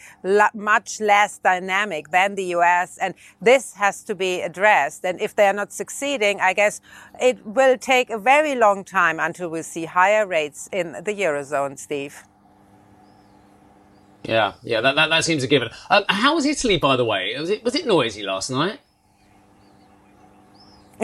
much 0.55 1.01
less 1.01 1.39
dynamic 1.39 2.11
than 2.11 2.35
the 2.35 2.45
US. 2.57 2.99
And 2.99 3.15
this 3.41 3.75
has 3.75 4.03
to 4.05 4.15
be 4.15 4.41
addressed. 4.41 5.05
And 5.05 5.21
if 5.21 5.35
they're 5.37 5.53
not 5.53 5.73
succeeding, 5.73 6.41
I 6.41 6.53
guess 6.53 6.81
it 7.21 7.45
will 7.47 7.79
take 7.79 8.11
a 8.11 8.19
very 8.19 8.55
long 8.55 8.85
time 8.85 9.21
until 9.21 9.49
we 9.49 9.63
see 9.63 9.85
higher 9.85 10.27
rates 10.27 10.69
in 10.73 10.93
the 10.93 11.15
Eurozone, 11.15 11.79
Steve. 11.79 12.25
Yeah, 14.25 14.53
yeah, 14.63 14.81
that, 14.81 14.95
that, 14.95 15.11
that 15.11 15.25
seems 15.25 15.43
a 15.43 15.49
given. 15.49 15.71
Um, 15.91 16.05
how 16.09 16.35
was 16.37 16.47
Italy, 16.47 16.79
by 16.79 16.97
the 16.97 17.05
way? 17.05 17.35
Was 17.39 17.51
it 17.51 17.65
was 17.65 17.75
it 17.75 17.87
noisy 17.87 18.23
last 18.23 18.51
night? 18.51 18.79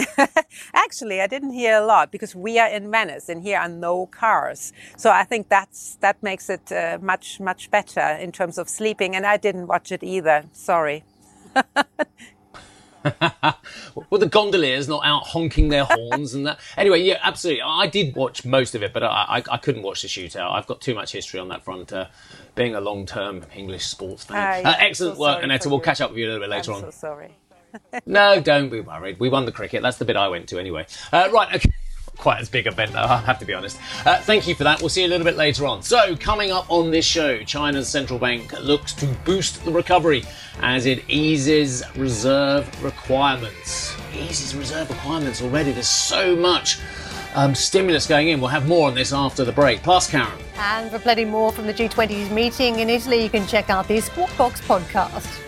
Actually, 0.75 1.21
I 1.21 1.27
didn't 1.27 1.53
hear 1.53 1.77
a 1.77 1.85
lot 1.85 2.13
because 2.13 2.35
we 2.35 2.59
are 2.59 2.69
in 2.69 2.91
Venice 2.91 3.29
and 3.29 3.43
here 3.43 3.59
are 3.59 3.69
no 3.69 4.07
cars. 4.07 4.73
So 4.97 5.11
I 5.11 5.25
think 5.25 5.49
that's 5.49 5.97
that 5.97 6.23
makes 6.23 6.49
it 6.51 6.71
uh, 6.73 6.99
much 7.01 7.41
much 7.41 7.71
better 7.71 8.01
in 8.01 8.33
terms 8.33 8.59
of 8.59 8.69
sleeping. 8.69 9.17
And 9.17 9.27
I 9.27 9.37
didn't 9.37 9.67
watch 9.67 9.93
it 9.93 10.03
either. 10.03 10.45
Sorry. 10.53 11.05
well, 13.05 14.19
the 14.19 14.27
gondoliers 14.27 14.89
not 14.89 15.05
out 15.05 15.27
honking 15.27 15.69
their 15.69 15.85
horns 15.85 16.35
and 16.35 16.47
that. 16.47 16.61
Anyway, 16.77 17.01
yeah, 17.03 17.19
absolutely. 17.23 17.63
I 17.63 17.87
did 17.87 18.15
watch 18.15 18.45
most 18.45 18.75
of 18.75 18.83
it, 18.83 18.93
but 18.93 19.03
I, 19.03 19.07
I, 19.07 19.43
I 19.53 19.57
couldn't 19.57 19.83
watch 19.83 20.03
the 20.03 20.09
shootout. 20.09 20.53
I've 20.53 20.67
got 20.67 20.81
too 20.81 20.95
much 20.95 21.13
history 21.13 21.41
on 21.41 21.49
that 21.49 21.65
front, 21.65 21.93
uh, 21.93 22.07
being 22.55 22.75
a 22.75 22.81
long-term 22.81 23.45
English 23.55 23.87
sports 23.87 24.25
fan. 24.25 24.37
Uh, 24.37 24.71
yeah, 24.71 24.77
excellent 24.81 25.17
so 25.17 25.21
work, 25.21 25.43
Annetta. 25.43 25.69
We'll 25.69 25.81
catch 25.81 26.01
up 26.01 26.11
with 26.11 26.19
you 26.19 26.27
a 26.27 26.29
little 26.29 26.43
bit 26.43 26.51
later 26.51 26.73
I'm 26.73 26.85
on. 26.85 26.93
So 26.93 26.99
sorry 26.99 27.37
no, 28.07 28.41
don't 28.41 28.69
be 28.69 28.81
worried. 28.81 29.19
We 29.19 29.29
won 29.29 29.45
the 29.45 29.53
cricket. 29.53 29.83
That's 29.83 29.99
the 29.99 30.05
bit 30.05 30.17
I 30.17 30.29
went 30.29 30.49
to 30.51 30.59
anyway. 30.59 30.87
Uh, 31.13 31.29
right, 31.33 31.55
okay. 31.55 31.71
Quite 32.17 32.41
as 32.41 32.49
big 32.49 32.67
a 32.67 32.71
event, 32.71 32.93
though, 32.95 32.99
I 32.99 33.19
have 33.19 33.39
to 33.39 33.45
be 33.45 33.55
honest. 33.55 33.79
Uh, 34.05 34.19
thank 34.21 34.49
you 34.49 34.57
for 34.57 34.65
that. 34.65 34.81
We'll 34.81 34.89
see 34.89 35.03
you 35.03 35.07
a 35.07 35.09
little 35.11 35.25
bit 35.25 35.37
later 35.37 35.67
on. 35.67 35.83
So, 35.83 36.17
coming 36.17 36.51
up 36.51 36.69
on 36.69 36.91
this 36.91 37.05
show, 37.05 37.45
China's 37.45 37.89
central 37.89 38.19
bank 38.19 38.53
looks 38.61 38.93
to 38.95 39.07
boost 39.25 39.65
the 39.65 39.71
recovery 39.71 40.25
as 40.61 40.87
it 40.87 41.09
eases 41.09 41.85
reserve 41.97 42.83
requirements. 42.83 43.95
Eases 44.13 44.57
reserve 44.57 44.91
requirements 44.91 45.43
already. 45.43 45.71
There's 45.71 45.87
so 45.87 46.35
much 46.35 46.81
um, 47.37 47.55
stimulus 47.55 48.09
going 48.09 48.29
in. 48.29 48.41
We'll 48.41 48.51
have 48.51 48.67
more 48.67 48.89
on 48.89 48.95
this 48.97 49.13
after 49.13 49.45
the 49.45 49.53
break. 49.53 49.85
Plus, 49.85 50.11
Karen. 50.11 50.33
And 50.57 50.91
for 50.91 50.99
plenty 50.99 51.25
more 51.25 51.53
from 51.53 51.69
the 51.69 51.75
G20's 51.75 52.31
meeting 52.31 52.81
in 52.81 52.91
Italy, 52.91 53.23
you 53.23 53.31
can 53.31 53.47
check 53.47 53.71
out 53.71 53.87
the 53.87 54.01
Squawk 54.01 54.31
podcast. 54.31 55.48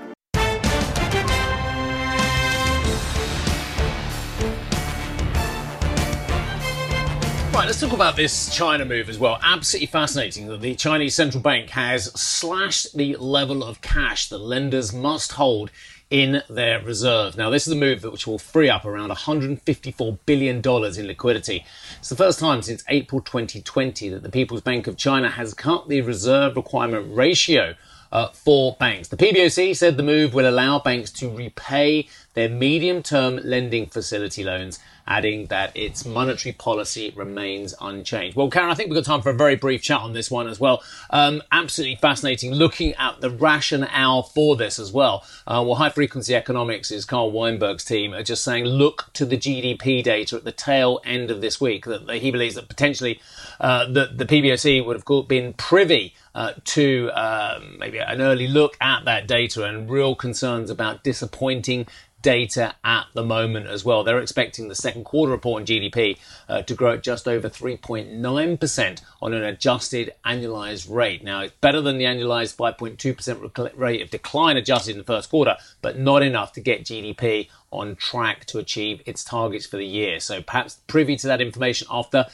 Right, 7.53 7.65
let's 7.65 7.81
talk 7.81 7.91
about 7.91 8.15
this 8.15 8.55
China 8.55 8.85
move 8.85 9.09
as 9.09 9.19
well. 9.19 9.37
Absolutely 9.43 9.87
fascinating 9.87 10.47
that 10.47 10.61
the 10.61 10.73
Chinese 10.73 11.15
central 11.15 11.43
bank 11.43 11.71
has 11.71 12.05
slashed 12.19 12.95
the 12.95 13.17
level 13.17 13.61
of 13.61 13.81
cash 13.81 14.29
that 14.29 14.37
lenders 14.37 14.93
must 14.93 15.33
hold 15.33 15.69
in 16.09 16.43
their 16.49 16.81
reserve. 16.81 17.35
Now, 17.35 17.49
this 17.49 17.67
is 17.67 17.73
a 17.73 17.75
move 17.75 18.05
which 18.05 18.25
will 18.25 18.39
free 18.39 18.69
up 18.69 18.85
around 18.85 19.11
$154 19.11 20.19
billion 20.25 20.57
in 20.65 21.07
liquidity. 21.07 21.65
It's 21.99 22.07
the 22.07 22.15
first 22.15 22.39
time 22.39 22.61
since 22.61 22.85
April 22.87 23.19
2020 23.19 24.07
that 24.07 24.23
the 24.23 24.29
People's 24.29 24.61
Bank 24.61 24.87
of 24.87 24.95
China 24.95 25.29
has 25.29 25.53
cut 25.53 25.89
the 25.89 25.99
reserve 25.99 26.55
requirement 26.55 27.13
ratio 27.13 27.75
uh, 28.11 28.29
for 28.29 28.75
banks. 28.79 29.07
The 29.07 29.17
PBOC 29.17 29.75
said 29.75 29.97
the 29.97 30.03
move 30.03 30.33
will 30.33 30.49
allow 30.49 30.79
banks 30.79 31.11
to 31.13 31.29
repay 31.29 32.07
their 32.33 32.49
medium 32.49 33.03
term 33.03 33.39
lending 33.43 33.87
facility 33.87 34.43
loans 34.43 34.79
adding 35.07 35.47
that 35.47 35.75
its 35.75 36.05
monetary 36.05 36.53
policy 36.53 37.11
remains 37.15 37.73
unchanged. 37.81 38.35
Well, 38.35 38.49
Karen, 38.49 38.69
I 38.69 38.73
think 38.75 38.89
we've 38.89 38.97
got 38.97 39.05
time 39.05 39.21
for 39.21 39.29
a 39.29 39.33
very 39.33 39.55
brief 39.55 39.81
chat 39.81 40.01
on 40.01 40.13
this 40.13 40.31
one 40.31 40.47
as 40.47 40.59
well. 40.59 40.83
Um, 41.09 41.41
absolutely 41.51 41.95
fascinating 41.97 42.51
looking 42.53 42.93
at 42.95 43.21
the 43.21 43.29
rationale 43.29 44.23
for 44.23 44.55
this 44.55 44.79
as 44.79 44.91
well. 44.91 45.23
Uh, 45.47 45.63
well, 45.65 45.75
high 45.75 45.89
frequency 45.89 46.35
economics 46.35 46.91
is 46.91 47.05
Carl 47.05 47.31
Weinberg's 47.31 47.83
team 47.83 48.13
are 48.13 48.23
just 48.23 48.43
saying 48.43 48.65
look 48.65 49.09
to 49.13 49.25
the 49.25 49.37
GDP 49.37 50.03
data 50.03 50.35
at 50.35 50.43
the 50.43 50.51
tail 50.51 51.01
end 51.05 51.31
of 51.31 51.41
this 51.41 51.59
week 51.59 51.85
that 51.85 52.09
he 52.09 52.31
believes 52.31 52.55
that 52.55 52.69
potentially 52.69 53.19
uh, 53.59 53.85
the, 53.85 54.11
the 54.13 54.25
PBOC 54.25 54.85
would 54.85 54.95
have 54.95 55.27
been 55.27 55.53
privy 55.53 56.13
uh, 56.33 56.53
to 56.63 57.09
um, 57.13 57.77
maybe 57.79 57.97
an 57.97 58.21
early 58.21 58.47
look 58.47 58.77
at 58.79 59.05
that 59.05 59.27
data 59.27 59.65
and 59.65 59.89
real 59.89 60.15
concerns 60.15 60.69
about 60.69 61.03
disappointing 61.03 61.85
data 62.21 62.75
at 62.83 63.07
the 63.13 63.23
moment 63.23 63.67
as 63.67 63.83
well. 63.83 64.03
They're 64.03 64.19
expecting 64.19 64.67
the 64.67 64.75
second 64.75 65.03
quarter 65.03 65.31
report 65.31 65.61
on 65.61 65.65
GDP 65.65 66.17
uh, 66.47 66.61
to 66.63 66.73
grow 66.73 66.93
at 66.93 67.03
just 67.03 67.27
over 67.27 67.49
3.9% 67.49 69.01
on 69.21 69.33
an 69.33 69.43
adjusted 69.43 70.13
annualized 70.25 70.93
rate. 70.93 71.23
Now, 71.23 71.41
it's 71.41 71.53
better 71.61 71.81
than 71.81 71.97
the 71.97 72.05
annualized 72.05 72.55
5.2% 72.55 73.71
rate 73.75 74.01
of 74.01 74.09
decline 74.09 74.57
adjusted 74.57 74.91
in 74.91 74.97
the 74.97 75.03
first 75.03 75.29
quarter, 75.29 75.57
but 75.81 75.97
not 75.97 76.23
enough 76.23 76.53
to 76.53 76.61
get 76.61 76.83
GDP 76.83 77.47
on 77.71 77.95
track 77.95 78.45
to 78.45 78.59
achieve 78.59 79.01
its 79.05 79.23
targets 79.23 79.65
for 79.65 79.77
the 79.77 79.85
year. 79.85 80.19
So 80.19 80.41
perhaps 80.41 80.79
privy 80.87 81.15
to 81.17 81.27
that 81.27 81.41
information 81.41 81.87
after 81.89 82.27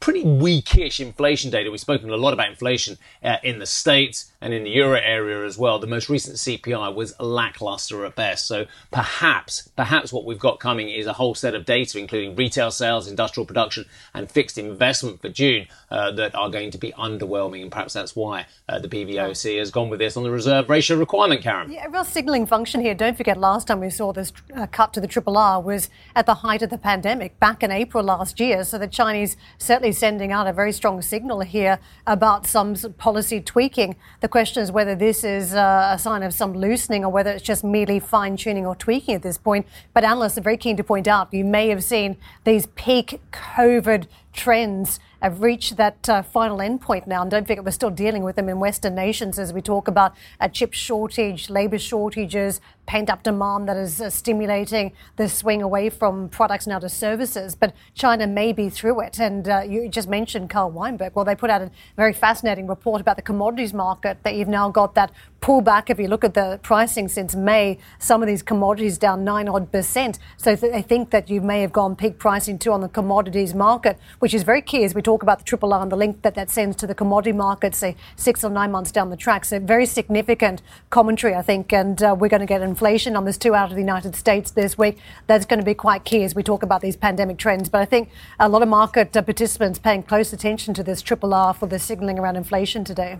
pretty 0.00 0.22
weakish 0.22 1.00
inflation 1.00 1.50
data. 1.50 1.70
We've 1.70 1.80
spoken 1.80 2.10
a 2.10 2.16
lot 2.16 2.34
about 2.34 2.50
inflation 2.50 2.98
uh, 3.22 3.36
in 3.42 3.58
the 3.58 3.64
States 3.66 4.30
and 4.38 4.52
in 4.52 4.64
the 4.64 4.70
euro 4.70 5.00
area 5.02 5.46
as 5.46 5.56
well. 5.56 5.78
The 5.78 5.86
most 5.86 6.10
recent 6.10 6.36
CPI 6.36 6.94
was 6.94 7.18
lackluster 7.18 8.04
at 8.04 8.14
best. 8.14 8.46
So 8.46 8.66
perhaps, 8.90 9.70
perhaps 9.76 10.12
what 10.12 10.26
we've 10.26 10.38
got 10.38 10.60
coming 10.60 10.90
is 10.90 11.06
a 11.06 11.14
whole 11.14 11.34
set 11.34 11.54
of 11.54 11.64
data, 11.64 11.98
including 11.98 12.36
retail 12.36 12.70
sales, 12.70 13.08
industrial 13.08 13.46
production, 13.46 13.86
and 14.12 14.30
fixed 14.30 14.58
investment 14.58 15.22
for 15.22 15.30
June, 15.30 15.66
uh, 15.90 16.10
that 16.12 16.34
are 16.34 16.50
going 16.50 16.70
to 16.72 16.78
be 16.78 16.92
underwhelming. 16.92 17.62
And 17.62 17.72
perhaps 17.72 17.94
that's 17.94 18.14
why 18.14 18.44
uh, 18.68 18.80
the 18.80 18.88
PBOC 18.88 19.58
has 19.58 19.70
gone 19.70 19.88
with 19.88 20.00
this 20.00 20.18
on 20.18 20.22
the 20.22 20.30
reserve 20.30 20.68
ratio 20.68 20.98
requirement, 20.98 21.40
Karen. 21.40 21.72
Yeah, 21.72 21.86
a 21.86 21.88
real 21.88 22.04
signalling 22.04 22.44
function 22.44 22.82
here. 22.82 22.94
Don't 22.94 23.16
forget, 23.16 23.38
last 23.38 23.68
time 23.68 23.80
we 23.80 23.88
saw 23.88 24.12
this 24.12 24.34
uh, 24.54 24.66
cut 24.66 24.92
to 24.92 25.00
the 25.00 25.08
triple 25.08 25.38
R 25.38 25.62
was 25.62 25.88
at 26.14 26.26
the 26.26 26.34
height 26.34 26.60
of 26.60 26.68
the 26.68 26.76
pandemic 26.76 27.40
back 27.40 27.62
in 27.62 27.70
April 27.70 28.04
last 28.04 28.38
year. 28.38 28.64
So 28.64 28.76
the 28.76 28.86
Chinese 28.86 29.38
certainly 29.56 29.83
sending 29.92 30.32
out 30.32 30.46
a 30.46 30.52
very 30.52 30.72
strong 30.72 31.02
signal 31.02 31.40
here 31.40 31.78
about 32.06 32.46
some 32.46 32.74
policy 32.98 33.40
tweaking. 33.40 33.96
The 34.20 34.28
question 34.28 34.62
is 34.62 34.72
whether 34.72 34.94
this 34.94 35.24
is 35.24 35.54
uh, 35.54 35.90
a 35.92 35.98
sign 35.98 36.22
of 36.22 36.34
some 36.34 36.54
loosening 36.54 37.04
or 37.04 37.10
whether 37.10 37.30
it's 37.30 37.42
just 37.42 37.64
merely 37.64 38.00
fine 38.00 38.36
tuning 38.36 38.66
or 38.66 38.74
tweaking 38.74 39.14
at 39.14 39.22
this 39.22 39.38
point. 39.38 39.66
But 39.92 40.04
analysts 40.04 40.38
are 40.38 40.42
very 40.42 40.56
keen 40.56 40.76
to 40.76 40.84
point 40.84 41.08
out 41.08 41.32
you 41.32 41.44
may 41.44 41.68
have 41.68 41.84
seen 41.84 42.16
these 42.44 42.66
peak 42.74 43.20
COVID 43.32 44.06
trends 44.34 45.00
have 45.22 45.40
reached 45.40 45.78
that 45.78 46.06
uh, 46.06 46.20
final 46.20 46.58
endpoint 46.58 47.06
now. 47.06 47.22
And 47.22 47.30
don't 47.30 47.46
forget, 47.46 47.64
we're 47.64 47.70
still 47.70 47.88
dealing 47.88 48.24
with 48.24 48.36
them 48.36 48.50
in 48.50 48.60
Western 48.60 48.94
nations 48.94 49.38
as 49.38 49.54
we 49.54 49.62
talk 49.62 49.88
about 49.88 50.14
a 50.38 50.50
chip 50.50 50.74
shortage, 50.74 51.48
labour 51.48 51.78
shortages, 51.78 52.60
pent 52.84 53.08
up 53.08 53.22
demand 53.22 53.66
that 53.66 53.78
is 53.78 54.02
uh, 54.02 54.10
stimulating 54.10 54.92
the 55.16 55.26
swing 55.26 55.62
away 55.62 55.88
from 55.88 56.28
products 56.28 56.66
now 56.66 56.78
to 56.78 56.90
services. 56.90 57.54
But 57.54 57.72
China 57.94 58.26
may 58.26 58.52
be 58.52 58.68
through 58.68 59.00
it. 59.00 59.18
And 59.18 59.48
uh, 59.48 59.62
you 59.66 59.88
just 59.88 60.10
mentioned 60.10 60.50
Carl 60.50 60.70
Weinberg. 60.70 61.12
Well, 61.14 61.24
they 61.24 61.34
put 61.34 61.48
out 61.48 61.62
a 61.62 61.70
very 61.96 62.12
fascinating 62.12 62.66
report 62.66 63.00
about 63.00 63.16
the 63.16 63.22
commodities 63.22 63.72
market 63.72 64.18
that 64.24 64.34
you've 64.34 64.48
now 64.48 64.68
got 64.68 64.94
that 64.94 65.10
pullback. 65.40 65.88
If 65.88 65.98
you 65.98 66.08
look 66.08 66.24
at 66.24 66.34
the 66.34 66.60
pricing 66.62 67.08
since 67.08 67.34
May, 67.34 67.78
some 67.98 68.22
of 68.22 68.26
these 68.26 68.42
commodities 68.42 68.98
down 68.98 69.24
nine 69.24 69.48
odd 69.48 69.72
percent. 69.72 70.18
So 70.36 70.54
th- 70.54 70.70
they 70.70 70.82
think 70.82 71.08
that 71.10 71.30
you 71.30 71.40
may 71.40 71.62
have 71.62 71.72
gone 71.72 71.96
peak 71.96 72.18
pricing 72.18 72.58
too 72.58 72.72
on 72.72 72.82
the 72.82 72.88
commodities 72.90 73.54
market, 73.54 73.98
which 74.24 74.32
is 74.32 74.42
very 74.42 74.62
key 74.62 74.84
as 74.84 74.94
we 74.94 75.02
talk 75.02 75.22
about 75.22 75.36
the 75.38 75.44
triple 75.44 75.74
R 75.74 75.82
and 75.82 75.92
the 75.92 75.96
link 75.96 76.22
that 76.22 76.34
that 76.34 76.48
sends 76.48 76.76
to 76.76 76.86
the 76.86 76.94
commodity 76.94 77.32
market, 77.32 77.74
say 77.74 77.94
six 78.16 78.42
or 78.42 78.48
nine 78.48 78.72
months 78.72 78.90
down 78.90 79.10
the 79.10 79.18
track. 79.18 79.44
So 79.44 79.60
very 79.60 79.84
significant 79.84 80.62
commentary, 80.88 81.34
I 81.34 81.42
think. 81.42 81.74
And 81.74 82.02
uh, 82.02 82.16
we're 82.18 82.30
going 82.30 82.40
to 82.40 82.46
get 82.46 82.62
inflation 82.62 83.12
numbers 83.12 83.36
too 83.36 83.54
out 83.54 83.68
of 83.68 83.74
the 83.74 83.82
United 83.82 84.16
States 84.16 84.50
this 84.50 84.78
week. 84.78 84.96
That's 85.26 85.44
going 85.44 85.58
to 85.58 85.64
be 85.64 85.74
quite 85.74 86.04
key 86.06 86.24
as 86.24 86.34
we 86.34 86.42
talk 86.42 86.62
about 86.62 86.80
these 86.80 86.96
pandemic 86.96 87.36
trends. 87.36 87.68
But 87.68 87.82
I 87.82 87.84
think 87.84 88.08
a 88.40 88.48
lot 88.48 88.62
of 88.62 88.68
market 88.68 89.14
uh, 89.14 89.20
participants 89.20 89.78
paying 89.78 90.02
close 90.02 90.32
attention 90.32 90.72
to 90.72 90.82
this 90.82 91.02
triple 91.02 91.34
R 91.34 91.52
for 91.52 91.66
the 91.66 91.78
signaling 91.78 92.18
around 92.18 92.36
inflation 92.36 92.82
today. 92.82 93.18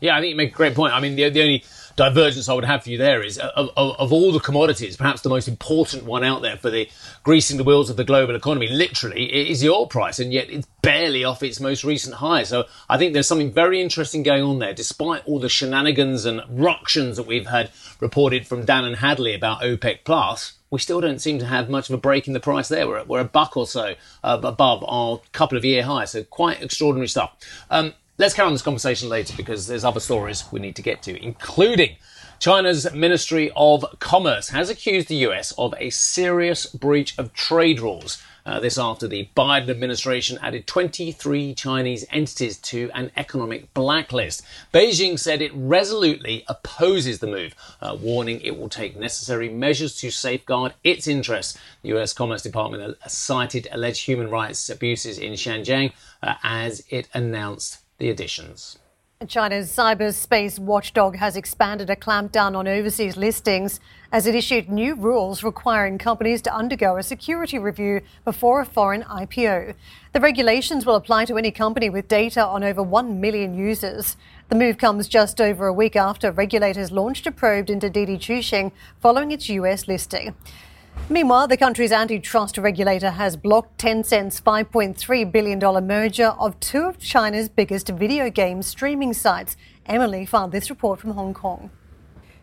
Yeah, 0.00 0.18
I 0.18 0.20
think 0.20 0.32
you 0.32 0.36
make 0.36 0.52
a 0.52 0.56
great 0.56 0.74
point. 0.74 0.92
I 0.92 1.00
mean, 1.00 1.16
the, 1.16 1.30
the 1.30 1.40
only 1.40 1.64
divergence 1.96 2.48
I 2.48 2.54
would 2.54 2.64
have 2.64 2.82
for 2.82 2.90
you 2.90 2.98
there 2.98 3.22
is 3.22 3.38
of, 3.38 3.70
of, 3.76 3.96
of, 3.98 4.12
all 4.12 4.32
the 4.32 4.40
commodities, 4.40 4.96
perhaps 4.96 5.22
the 5.22 5.28
most 5.28 5.48
important 5.48 6.04
one 6.04 6.24
out 6.24 6.42
there 6.42 6.56
for 6.56 6.70
the 6.70 6.88
greasing 7.22 7.56
the 7.56 7.64
wheels 7.64 7.90
of 7.90 7.96
the 7.96 8.04
global 8.04 8.34
economy, 8.34 8.68
literally, 8.68 9.24
is 9.50 9.60
the 9.60 9.68
oil 9.68 9.86
price, 9.86 10.18
and 10.18 10.32
yet 10.32 10.50
it's 10.50 10.66
barely 10.82 11.24
off 11.24 11.42
its 11.42 11.60
most 11.60 11.84
recent 11.84 12.16
high. 12.16 12.42
So 12.42 12.64
I 12.88 12.98
think 12.98 13.12
there's 13.12 13.28
something 13.28 13.52
very 13.52 13.80
interesting 13.80 14.22
going 14.22 14.42
on 14.42 14.58
there, 14.58 14.74
despite 14.74 15.24
all 15.26 15.38
the 15.38 15.48
shenanigans 15.48 16.24
and 16.24 16.42
ructions 16.48 17.16
that 17.16 17.26
we've 17.26 17.46
had 17.46 17.70
reported 18.00 18.46
from 18.46 18.64
Dan 18.64 18.84
and 18.84 18.96
Hadley 18.96 19.34
about 19.34 19.62
OPEC 19.62 20.00
Plus. 20.04 20.54
We 20.70 20.80
still 20.80 21.00
don't 21.00 21.20
seem 21.20 21.38
to 21.38 21.46
have 21.46 21.70
much 21.70 21.88
of 21.88 21.94
a 21.94 21.98
break 21.98 22.26
in 22.26 22.32
the 22.32 22.40
price 22.40 22.68
there. 22.68 22.88
We're, 22.88 23.04
we're 23.04 23.20
a 23.20 23.24
buck 23.24 23.56
or 23.56 23.66
so 23.66 23.94
uh, 24.24 24.40
above 24.42 24.84
our 24.88 25.20
couple 25.30 25.56
of 25.56 25.64
year 25.64 25.84
high. 25.84 26.04
So 26.04 26.24
quite 26.24 26.60
extraordinary 26.60 27.06
stuff. 27.06 27.36
Um, 27.70 27.94
Let's 28.16 28.32
carry 28.32 28.46
on 28.46 28.52
this 28.52 28.62
conversation 28.62 29.08
later 29.08 29.34
because 29.36 29.66
there's 29.66 29.84
other 29.84 29.98
stories 29.98 30.44
we 30.52 30.60
need 30.60 30.76
to 30.76 30.82
get 30.82 31.02
to, 31.02 31.20
including 31.20 31.96
China's 32.38 32.92
Ministry 32.92 33.50
of 33.56 33.84
Commerce 33.98 34.50
has 34.50 34.70
accused 34.70 35.08
the 35.08 35.26
US 35.26 35.50
of 35.58 35.74
a 35.78 35.90
serious 35.90 36.64
breach 36.66 37.18
of 37.18 37.32
trade 37.32 37.80
rules. 37.80 38.22
Uh, 38.46 38.60
this 38.60 38.78
after 38.78 39.08
the 39.08 39.28
Biden 39.36 39.68
administration 39.68 40.38
added 40.42 40.68
23 40.68 41.54
Chinese 41.54 42.04
entities 42.12 42.56
to 42.58 42.88
an 42.94 43.10
economic 43.16 43.74
blacklist. 43.74 44.42
Beijing 44.72 45.18
said 45.18 45.42
it 45.42 45.50
resolutely 45.52 46.44
opposes 46.46 47.18
the 47.18 47.26
move, 47.26 47.52
uh, 47.80 47.96
warning 48.00 48.40
it 48.42 48.56
will 48.56 48.68
take 48.68 48.96
necessary 48.96 49.48
measures 49.48 49.96
to 49.96 50.12
safeguard 50.12 50.74
its 50.84 51.08
interests. 51.08 51.58
The 51.82 51.96
US 51.98 52.12
Commerce 52.12 52.42
Department 52.42 52.96
cited 53.08 53.66
alleged 53.72 54.04
human 54.04 54.30
rights 54.30 54.70
abuses 54.70 55.18
in 55.18 55.32
Xinjiang 55.32 55.92
uh, 56.22 56.34
as 56.44 56.84
it 56.90 57.08
announced 57.12 57.78
the 58.04 58.10
additions. 58.10 58.78
China's 59.26 59.74
cyberspace 59.74 60.58
watchdog 60.58 61.16
has 61.16 61.36
expanded 61.36 61.88
a 61.88 61.96
clampdown 61.96 62.54
on 62.54 62.68
overseas 62.68 63.16
listings 63.16 63.80
as 64.12 64.26
it 64.26 64.34
issued 64.34 64.68
new 64.68 64.94
rules 64.94 65.42
requiring 65.42 65.96
companies 65.96 66.42
to 66.42 66.54
undergo 66.54 66.98
a 66.98 67.02
security 67.02 67.58
review 67.58 68.02
before 68.26 68.60
a 68.60 68.66
foreign 68.66 69.02
IPO. 69.04 69.74
The 70.12 70.20
regulations 70.20 70.84
will 70.84 70.96
apply 70.96 71.24
to 71.24 71.38
any 71.38 71.50
company 71.50 71.88
with 71.88 72.06
data 72.06 72.44
on 72.44 72.62
over 72.62 72.82
1 72.82 73.18
million 73.18 73.54
users. 73.54 74.18
The 74.50 74.56
move 74.56 74.76
comes 74.76 75.08
just 75.08 75.40
over 75.40 75.66
a 75.66 75.72
week 75.72 75.96
after 75.96 76.30
regulators 76.30 76.92
launched 76.92 77.26
a 77.26 77.32
probe 77.32 77.70
into 77.70 77.88
Didi 77.88 78.18
Chuxing 78.18 78.72
following 79.00 79.30
its 79.30 79.48
US 79.48 79.88
listing. 79.88 80.34
Meanwhile, 81.10 81.48
the 81.48 81.56
country's 81.58 81.92
antitrust 81.92 82.56
regulator 82.56 83.10
has 83.10 83.36
blocked 83.36 83.78
Tencent's 83.78 84.40
$5.3 84.40 85.30
billion 85.30 85.86
merger 85.86 86.28
of 86.28 86.58
two 86.60 86.84
of 86.84 86.98
China's 86.98 87.48
biggest 87.50 87.90
video 87.90 88.30
game 88.30 88.62
streaming 88.62 89.12
sites. 89.12 89.56
Emily 89.84 90.24
filed 90.24 90.52
this 90.52 90.70
report 90.70 91.00
from 91.00 91.10
Hong 91.10 91.34
Kong. 91.34 91.70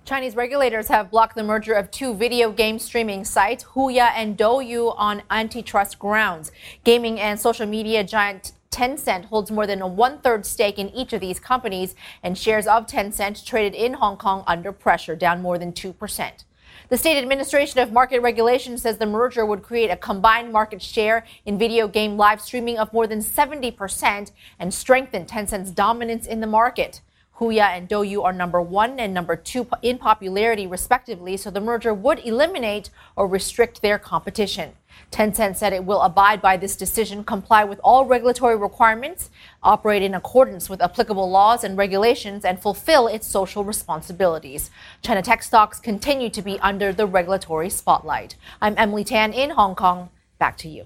Chinese 0.05 0.35
regulators 0.35 0.87
have 0.89 1.09
blocked 1.09 1.35
the 1.35 1.43
merger 1.43 1.73
of 1.73 1.89
two 1.89 2.13
video 2.13 2.51
game 2.51 2.77
streaming 2.77 3.23
sites, 3.23 3.63
Huya 3.63 4.11
and 4.15 4.37
Douyu, 4.37 4.93
on 4.97 5.23
antitrust 5.31 5.97
grounds. 5.97 6.51
Gaming 6.83 7.19
and 7.19 7.39
social 7.39 7.65
media 7.65 8.03
giant 8.03 8.51
Tencent 8.71 9.25
holds 9.25 9.51
more 9.51 9.67
than 9.67 9.81
a 9.81 9.87
one 9.87 10.19
third 10.19 10.45
stake 10.45 10.79
in 10.79 10.89
each 10.89 11.13
of 11.13 11.19
these 11.19 11.39
companies, 11.39 11.93
and 12.23 12.37
shares 12.37 12.67
of 12.67 12.87
Tencent 12.87 13.45
traded 13.45 13.75
in 13.75 13.93
Hong 13.93 14.17
Kong 14.17 14.43
under 14.47 14.71
pressure, 14.71 15.15
down 15.15 15.41
more 15.41 15.57
than 15.57 15.73
2%. 15.73 16.43
The 16.89 16.97
State 16.97 17.17
Administration 17.17 17.79
of 17.79 17.91
Market 17.91 18.21
Regulation 18.21 18.77
says 18.77 18.97
the 18.97 19.05
merger 19.05 19.45
would 19.45 19.63
create 19.63 19.89
a 19.89 19.95
combined 19.95 20.51
market 20.51 20.81
share 20.81 21.25
in 21.45 21.57
video 21.57 21.87
game 21.87 22.17
live 22.17 22.41
streaming 22.41 22.77
of 22.77 22.91
more 22.91 23.07
than 23.07 23.19
70% 23.19 24.31
and 24.59 24.73
strengthen 24.73 25.25
Tencent's 25.25 25.71
dominance 25.71 26.27
in 26.27 26.41
the 26.41 26.47
market. 26.47 27.01
Huya 27.41 27.75
and 27.75 27.89
Douyu 27.89 28.23
are 28.23 28.33
number 28.33 28.61
one 28.61 28.99
and 28.99 29.15
number 29.15 29.35
two 29.35 29.67
in 29.81 29.97
popularity, 29.97 30.67
respectively, 30.67 31.35
so 31.37 31.49
the 31.49 31.59
merger 31.59 31.91
would 31.91 32.19
eliminate 32.19 32.91
or 33.15 33.25
restrict 33.25 33.81
their 33.81 33.97
competition. 33.97 34.73
Tencent 35.09 35.55
said 35.55 35.73
it 35.73 35.83
will 35.83 36.01
abide 36.01 36.39
by 36.39 36.55
this 36.55 36.75
decision, 36.75 37.23
comply 37.23 37.63
with 37.63 37.79
all 37.83 38.05
regulatory 38.05 38.55
requirements, 38.55 39.31
operate 39.63 40.03
in 40.03 40.13
accordance 40.13 40.69
with 40.69 40.83
applicable 40.83 41.31
laws 41.31 41.63
and 41.63 41.77
regulations, 41.77 42.45
and 42.45 42.61
fulfill 42.61 43.07
its 43.07 43.25
social 43.25 43.63
responsibilities. 43.63 44.69
China 45.01 45.23
tech 45.23 45.41
stocks 45.41 45.79
continue 45.79 46.29
to 46.29 46.43
be 46.43 46.59
under 46.59 46.93
the 46.93 47.07
regulatory 47.07 47.71
spotlight. 47.71 48.35
I'm 48.61 48.75
Emily 48.77 49.03
Tan 49.03 49.33
in 49.33 49.49
Hong 49.51 49.73
Kong. 49.73 50.09
Back 50.37 50.57
to 50.57 50.69
you. 50.69 50.85